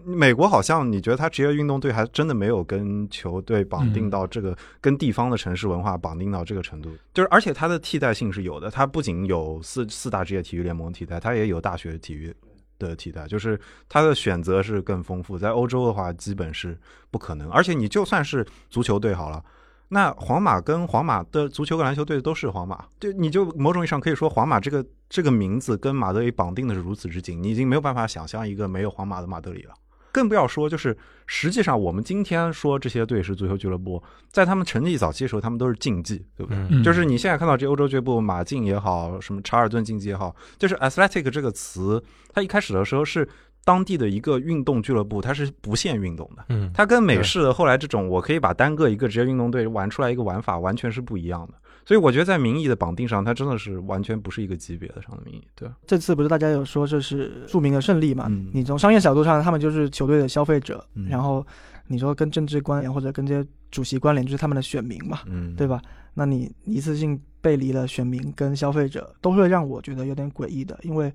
[0.06, 6.90] 美国好像你觉得他职业运动队还真的没有跟球队绑定到这个，跟地方的城市文化绑定到这个程度。
[7.12, 12.34] 就是而且它的替代性是有的，它不仅有四四大职业体育联盟替代，它也有大学体育
[12.78, 15.38] 的替代，就是它的选择是更丰富。
[15.38, 16.78] 在欧洲的话，基本是
[17.10, 17.50] 不可能。
[17.50, 19.44] 而且你就算是足球队好了。
[19.88, 29.74] 那皇马跟皇马的足球跟篮球队都是皇马，就你就某种意义上可以说，皇马这个这个名字跟马德里绑定的是如此之紧，你已经没有办法想象一个没有皇马的马德里了。
[30.10, 36.82] 更不要说，就是实际上我们今天说这些队是足球俱乐部，在他们成立早期的时候，他们都是竞技，对不对？
[36.82, 43.28] 就是你现在看到这欧洲俱乐部，马竞也好，什么查尔顿竞技也好，就是 athletic 这个词，它一开始的时候是。
[43.66, 46.44] 当地的一个运动俱乐部，它是不限运动的。
[46.50, 51.54] 嗯，它跟美式的后来这种，我可以把单个一个职业运动队玩出来一个玩法，完全是不一样的。
[51.84, 55.42] 所以我觉得在名义的绑定上，它真的是完全不是一个级别的上的名义。
[55.56, 58.30] 对，这次不是大家有说这是著名的胜利嘛？
[58.52, 60.86] 你从商业角度上，他们就是球队的消费者。
[61.08, 61.44] 然后
[61.88, 65.22] 你说跟政治关联或者跟这些主席关联，就是他们的选民嘛？
[65.26, 65.82] 嗯，对吧？
[66.14, 71.12] 那你一次性背离了选民跟消费者，都会让我觉得有点诡异的，因为。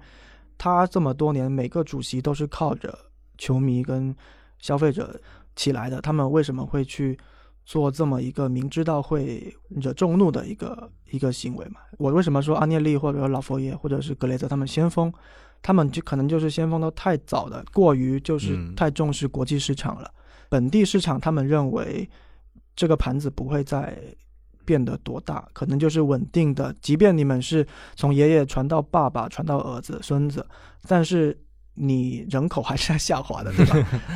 [0.64, 2.96] 他这么多年，每个主席都是靠着
[3.36, 4.16] 球迷跟
[4.60, 5.20] 消费者
[5.56, 6.00] 起来的。
[6.00, 7.18] 他们为什么会去
[7.66, 11.80] 做这么一个明知道会惹众怒的一个一个行为嘛？
[11.98, 15.12] 我为什么说阿涅利或者老佛爷或者是格雷泽他们先锋？
[15.64, 20.14] 他们就可能就是先锋都太早的，过于就是太重视国际市场了。
[20.48, 22.08] 本地市场，他们认为
[22.76, 23.98] 这个盘子不会再。
[24.66, 26.74] 变得多大，可能就是稳定的。
[26.82, 30.46] 即便你们是从爷爷传到爸爸，传到儿子、孙子，
[30.88, 31.38] 但是
[31.74, 33.76] 你人口还是在下滑的， 对吧？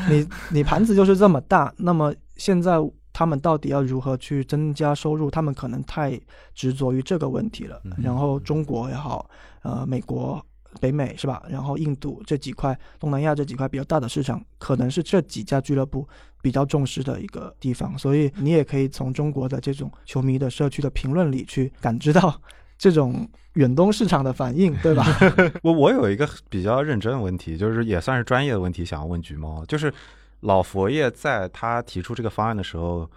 [0.09, 2.77] 你你盘子就是这么大，那么现在
[3.13, 5.31] 他们到底要如何去增加收入？
[5.31, 6.19] 他们可能太
[6.53, 7.81] 执着于这个问题了。
[7.97, 9.29] 然后中国也好，
[9.63, 10.45] 呃，美国
[10.81, 11.41] 北美是吧？
[11.49, 16.05] 然后印度这几块、东南亚这几块比较大的市场，可能是这几家俱乐部
[16.45, 17.97] 比较重视的一个地方。
[17.97, 22.39] 所以你也可以从中国的这种球迷的社区的评论里去感知到
[22.77, 25.03] 这种远东市场的反应， 对吧？
[25.63, 29.91] 我我有一个比较认真的问题，就是也算是专业的问题，想要问橘猫，就是
[30.41, 33.09] 老佛爷在他提出这个方案的时候。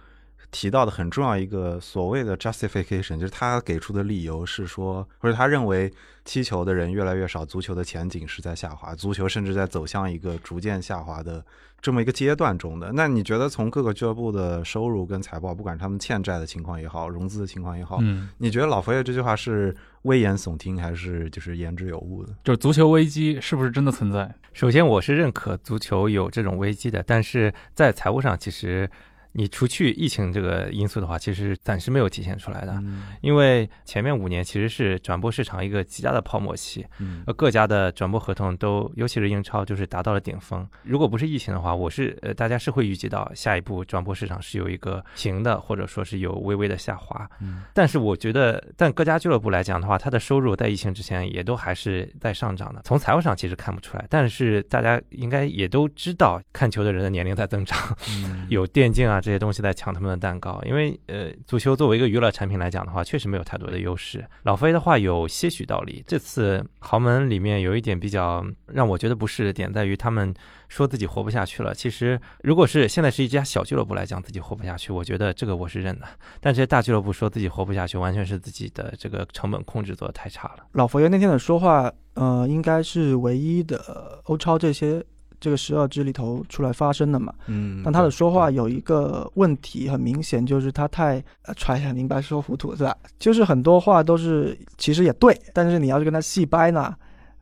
[0.51, 5.91] 提到的很重要一个所谓的 justification，就是他给出的理由是说，或者他认为
[6.23, 11.45] 踢球的人越来越少，足球的前景是在下滑，足球甚至在走向一个逐渐下滑的
[11.79, 12.91] 这么一个阶段中的。
[12.93, 22.33] 那你觉得从各个俱乐部的收入跟财报，不管他们欠债的情况也好，融资的情况也好，嗯，你觉得老佛爷这句话是危言耸听，还是就是言之有物的？
[22.43, 24.33] 就是足球危机是不是真的存在？
[24.53, 28.89] 首先，我是认可足球有这种危机的，但是在财务上其实。
[29.31, 32.81] 你除去疫情这个因素的话，其实暂时没有体现出来的，
[33.21, 36.85] 因为前面五年其实是转播市场一个极大的泡沫期，
[37.25, 40.67] 呃，各家的转播合同都，尤其是英超，就是达到了顶峰。
[40.83, 47.29] 如果不是疫情的话，我是呃，大家是会预计到下一步转播市场是有一个平的，或者说是有微微的下滑。
[47.73, 52.81] 但是我觉得，但各家俱乐部来讲的话，它的收入在疫情之前也都还是在上涨的。
[52.83, 57.77] 从财务上其实看不出来，但是大家应该也都知道，看球的人的年龄在增长，
[58.49, 59.19] 有电竞啊。
[59.29, 64.27] 这些东西在抢他们的蛋糕，因为呃，足球作为一个娱乐产品来讲的话，确实没有太多的优势。
[64.41, 66.03] 老飞的话有些许道理。
[66.07, 70.33] 这次豪门里面有一点比较让我觉得不适的点，在于他们
[70.67, 71.75] 说自己活不下去了。
[71.75, 76.07] 其实，如果是现在是一家小俱乐部来讲，自己活不下去，我觉得这个我是认的。
[76.41, 80.65] 但这些大俱乐部说自己活不下去，完全是自己的这个成本控制做的太差了。
[80.71, 85.05] 老佛爷那天的说话，呃，应该是唯一的欧超这些。
[85.39, 91.23] 这个十二支里头出来发声的嘛，嗯，但他的说话有一个问题，很明显就是他太
[91.55, 92.95] 揣想明白说糊涂，是吧？
[93.17, 96.93] 就是很多话都是其实也对，但是你要是跟他细掰呢，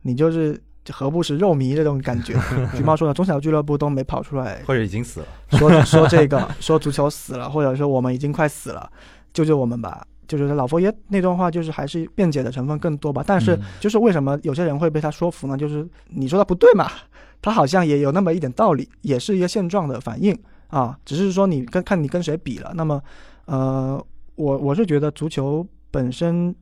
[0.02, 2.34] 你就是何不食肉糜这种感觉。
[2.76, 5.26] 橘猫说的，中小俱乐部都没跑出来，或者已经死了，
[5.58, 8.88] 说说这个，说足球死了，或者说我们已经快死了，
[9.32, 10.06] 救救我们吧。
[10.28, 13.24] 就是老佛爷那段话，就是还是辩解的成分更多吧。
[13.26, 15.56] 但是就是为什么有些人会被他说服呢？
[15.56, 16.86] 就是你说的不对嘛。
[17.40, 20.36] 他好像也有那么一点道理，也是一个现状的反应
[20.68, 22.72] 啊，只是说你跟看你跟谁比了。
[22.74, 23.02] 那么，
[23.46, 26.54] 呃，我我是觉得足球本身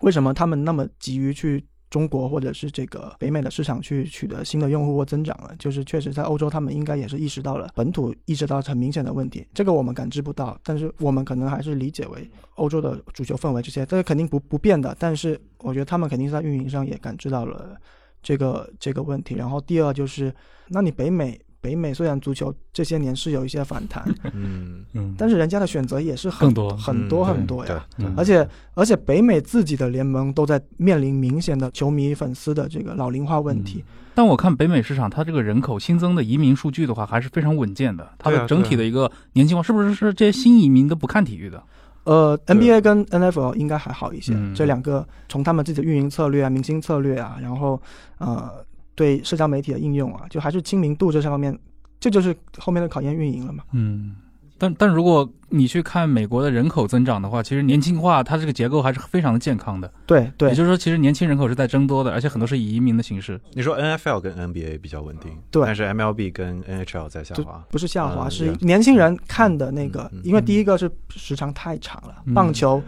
[0.00, 5.54] 为什么他们那么急于去中国或者是这个北美的市场去取得新的用户或增长了？
[5.58, 14.94] 就是确实在欧洲，他们应该也是意识到了本土意识到很明显的问题，这个我们感知不到，但是我们可能还是理解为欧洲的足球氛围这些，这个肯定不不变的。
[14.98, 17.76] 但是我觉得他们肯定是在运营上也感知到了。
[18.22, 20.32] 这个这个问题，然后第二就是，
[20.68, 27.84] 那你北美北美虽然足球这些年是有一些反弹， 嗯嗯，但是人家的选择也是很多很多很多呀，
[28.16, 33.84] 而且而且北美自己的联盟都在面临明显的球迷粉丝的这个老龄化问题。
[34.14, 41.62] 但我看北美市场，它这个人口新增的移民数据的话，还是非常稳健的，它的整体的一个年轻化，是不是是这些新移民都不看体育的？
[42.08, 47.78] 呃，NBA 跟 NFL 应该还好一些，这两个从他们自己的运营策略啊、明星策略啊，然后
[48.16, 51.56] 呃，对社交媒体的应用啊，就还是亲民度这上面，
[52.00, 53.62] 这就是后面的考验运营了嘛。
[53.72, 54.16] 嗯。
[54.58, 59.90] 但但如果你去看美国的人口增长的话，其实年轻化它这个结构还是非常的健康的。
[60.04, 63.40] 对对，也就是说，其实年轻人口是在增多的，而且很多是以移民的形式。
[63.54, 72.82] 你说 NFL 跟 NBA 比较稳定，对，但是 MLB 跟 NHL 在下滑，不是下滑，是年轻人看的那个，因为第一个是时长太长了，棒球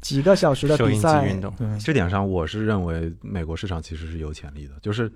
[0.00, 1.26] 几个小时的比赛。
[1.26, 5.10] 运动，这点上我是认为美国市场其实是有潜力的，就是。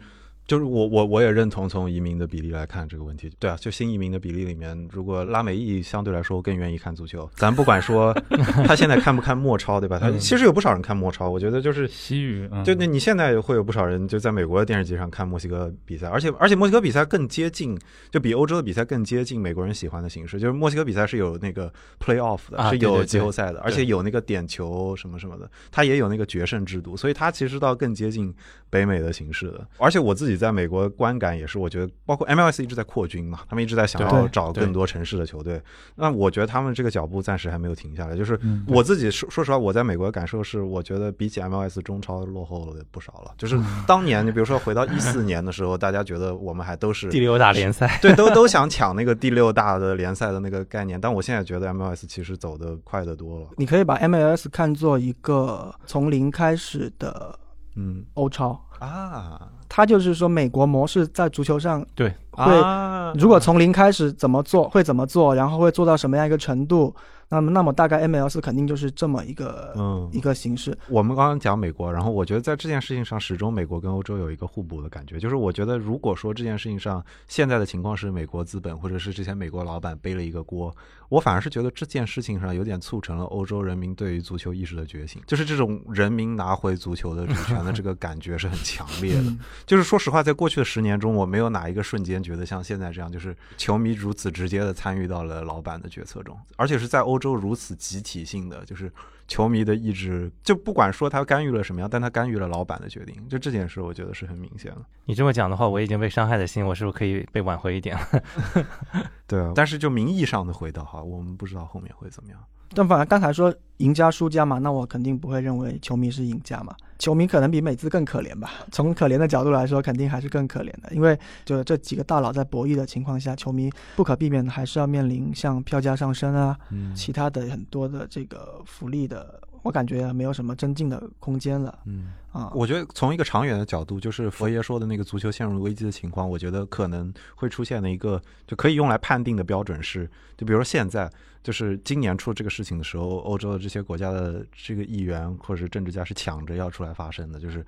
[0.47, 8.12] 就是我我我也认同从移民的比例来看这个问题，对啊，就新移民的比例里面，如果拉美裔相对来说更愿意看足球，咱不管说
[8.66, 9.99] 他现在看不看墨超，对吧？
[9.99, 17.78] 他其实有不少人看墨超，我觉得就是西语，就那你现在会有不少人就在美国的电视机上看墨西哥比赛，而且而且墨西哥比赛更接近，
[18.11, 28.34] 就比欧洲的比赛更接近美国人喜欢的形式，就是墨西哥比赛是有那个 play off 的，是有季后赛的，而且有那个点球什么什么的，他也有那个决胜制度，所以他其实倒更接近
[28.73, 30.33] 北美的形式的，而且我自己。
[30.33, 35.61] 在美国观感也是，我觉得包括 MLS 一直在扩军嘛，他们一直在想要找更多城市的球队。
[35.95, 38.16] 那我觉得他们这个脚步暂时还没有停下来。
[38.16, 43.35] 就是我自己说说实话，我在美国的感受是，我觉得比起 MLS 中超落后了不少了。
[43.37, 50.99] 就是 当年，你比如说回到一四年的时候，大家觉得我们还都是第六大联赛， 对，都都想抢那个第六大的联赛的那个概念。
[50.99, 53.47] 但我现在觉得 MLS 其实走得快得多了。
[53.59, 57.39] 你可以把 MLS 看作一个从零开始的
[57.75, 58.05] 嗯。
[58.14, 58.61] 欧超。
[58.79, 59.49] 啊。
[59.68, 62.12] 他就是说美国模式在足球上对。
[62.33, 63.12] 会啊。
[63.16, 66.95] 如果从零开始怎么做，会怎么做，然后会做到什么样一个程度，
[67.33, 70.76] 那么那么大概 ML 四肯定就是这么一个、嗯一个形式。
[70.89, 75.18] 我们刚刚讲美国，然后我觉得在这件事情上，始终美国跟欧洲有一个互补的感觉。
[75.18, 80.74] 就是我觉得，如果说这件事情上现在的情况是美国资本或者是之前美国老板背了一个锅，
[81.09, 89.22] 我反而是觉得这件事情上有点促成了欧洲人民对于足球意识的觉醒，就是这种人民拿回足球的主权的这个感觉是很强烈的。
[89.22, 98.93] 嗯 就是说实话，在过去的十年中，我没有哪一个瞬间觉得像现在这样，就是球迷如此直接的参与到了老板的决策中，而且是在欧洲如此集体性的，就是
[99.29, 104.85] 球迷的意志，就不管说他干预了什么样，但他干预了老板的决定，就这件事，我觉得是很明显的。
[105.05, 108.23] 你这么讲的话，我已经被伤害的心，我是不是可以被挽回一点了？
[109.29, 112.41] 对啊，但是就名义上的回到哈，我们不知道后面会怎么样。
[112.75, 118.51] 但反而刚才说赢家输家嘛，那我肯定不会认为球迷是赢家嘛，球迷可能比美资更可怜吧。
[118.70, 132.13] 从可怜的角度来说，肯定还是更可怜的，因为就这几个大佬在博弈的情况下，球迷不可避免的还是要面临像票价上升啊，嗯其他的很多的这个福利的，我感觉没有什么增进的空间了嗯。
[132.33, 132.51] 啊。
[132.55, 141.11] 我觉得从一个长远的角度，就是佛爷说的那个足球陷入危机的情况，我觉得可能会出现的一个就可以用来判定的标准是，就比如说现在，
[141.43, 147.65] 就是今年出这个事情的时候，欧洲的这些国家的这个议员或者是政治家是抢着要出来发声的，就是。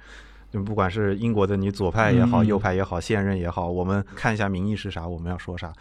[0.50, 5.72] 就不管是英国的你左派也好，嗯右派也好，现任也好，我们看一下民意是啥，我们要说啥。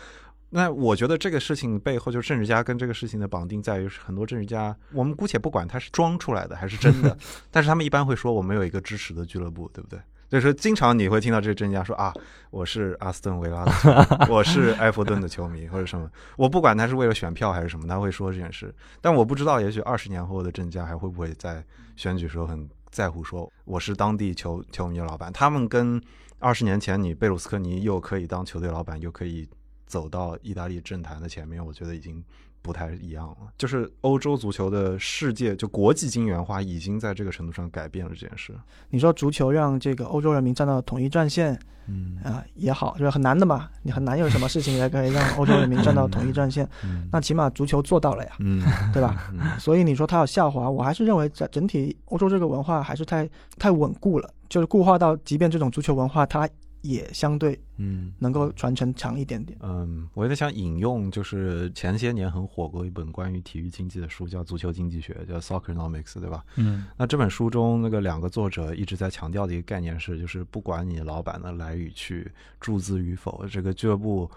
[0.55, 7.17] 那我觉得这个事情背后，就是政治家跟这个事情的绑定在于，很多政治家，我们姑且不管他是装出来的还是真的，
[7.49, 9.99] 但是他们一般会说我们有一个支持的俱乐部，对不对？
[10.29, 12.13] 所以说经常你会听到这些政治家说啊，
[12.51, 18.71] 我是阿斯顿维拉的球迷，我是埃弗顿的球迷或者什么，我不管他是为了选票还是什么，他会说这件事。
[19.01, 21.63] 但我不知道，也许二十年后的政治家还会不会在
[21.95, 25.33] 选举时候很在乎说我是当地球球迷的老板？
[25.33, 25.99] 他们跟
[26.37, 29.47] 二十年前你贝鲁斯科尼又可以当球队老板，又可以
[29.93, 32.23] 走到意大利政坛的前面，我觉得已经
[32.63, 33.37] 不太一样了。
[33.59, 38.55] 就是欧洲足球的世界，就国际金元化，已经在这个程度上改变了这件事。
[38.89, 43.69] 你说足球让这个欧洲人民站到统一战线嗯啊、也好，就是很难的嘛。
[43.83, 48.63] 你很难有什么事情也可以让欧洲人民站到统一战线，嗯那起码足球做到了呀，嗯，
[48.93, 49.29] 对吧？
[49.31, 53.29] 嗯 所以你说它有下滑，我还是认为在整体欧洲这个文化还是太
[53.59, 56.49] 太稳固了，就是固化到即便这种足球文化，它
[56.83, 58.13] 也相对嗯。
[58.19, 59.57] 能够传承长一点点。
[59.61, 66.45] 嗯，我有点想引用，就是前些年很火过一本关于体育经济的书，叫《足球经济学》，叫《Soccernomics》，对吧？
[66.57, 74.29] 嗯那这本书中那个两个作者一直在强调的一个概念是，就是不管你老板的来与去、注资与否，这个俱乐部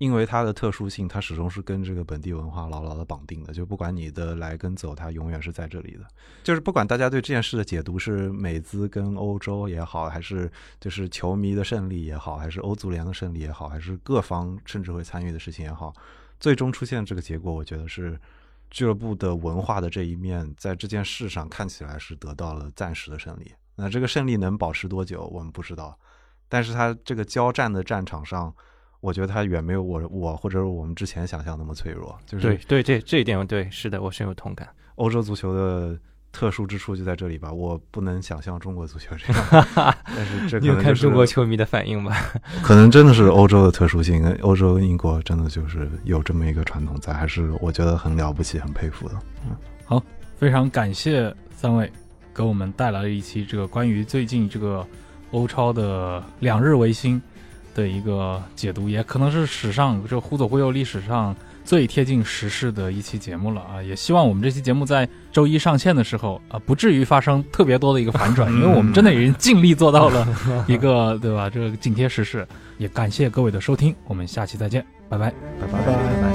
[0.00, 3.52] 因为它的特殊性，它始终是跟这个本地文化牢牢的绑定的。
[3.52, 6.06] 就不管你的来跟走，它永远是在这里的。
[6.42, 15.92] 就是不管大家对这件事的解读是美资跟欧洲也好，还是就是球迷的胜利也好，还是欧足联的胜利也好，还是各方甚至会参与的事情也好，
[16.38, 18.18] 最终出现这个结果，我觉得是
[18.70, 23.52] 俱乐部的文化的这一面，在这件事上看起来是得到了暂时的胜利。
[23.76, 25.98] 那这个胜利能保持多久，我们不知道。
[26.48, 28.52] 但是它这个交战的战场上，
[29.00, 32.16] 我觉得他远没有我我或者是我们之前想象那么脆弱。
[32.26, 34.68] 就是对对这这一点，对，是的，我深有同感。
[34.96, 35.98] 欧洲足球的
[36.32, 37.52] 特殊之处就在这里吧。
[37.52, 39.64] 我不能想象中国足球这样，
[40.04, 42.14] 但是这可你有看能就是中国球迷的反应吧？
[42.62, 49.14] 可能真的是欧洲的特殊性，欧洲英国真的就是有这么一个传统在，还是我觉得很了不起、很佩服的。
[49.48, 50.02] 嗯，好
[50.36, 51.90] 非常感谢三位
[52.34, 54.86] 给我们带来了一期这个关于最近这个
[55.32, 57.20] 欧超的两日维新
[57.74, 63.82] 的一个解读，也可能是史上这忽左忽右历史上最贴近时事的一期节目了啊！
[63.82, 70.26] 也希望我们这期节目在周一上线的时候啊，不至于发生特别多的一个反转， 因为我们真的已经尽力做到了
[70.66, 71.48] 一个 对吧？
[71.48, 72.46] 这个紧贴时事，
[72.78, 75.34] 也感谢各位的收听，我们下期再见，拜拜拜。
[75.60, 76.29] 拜拜拜。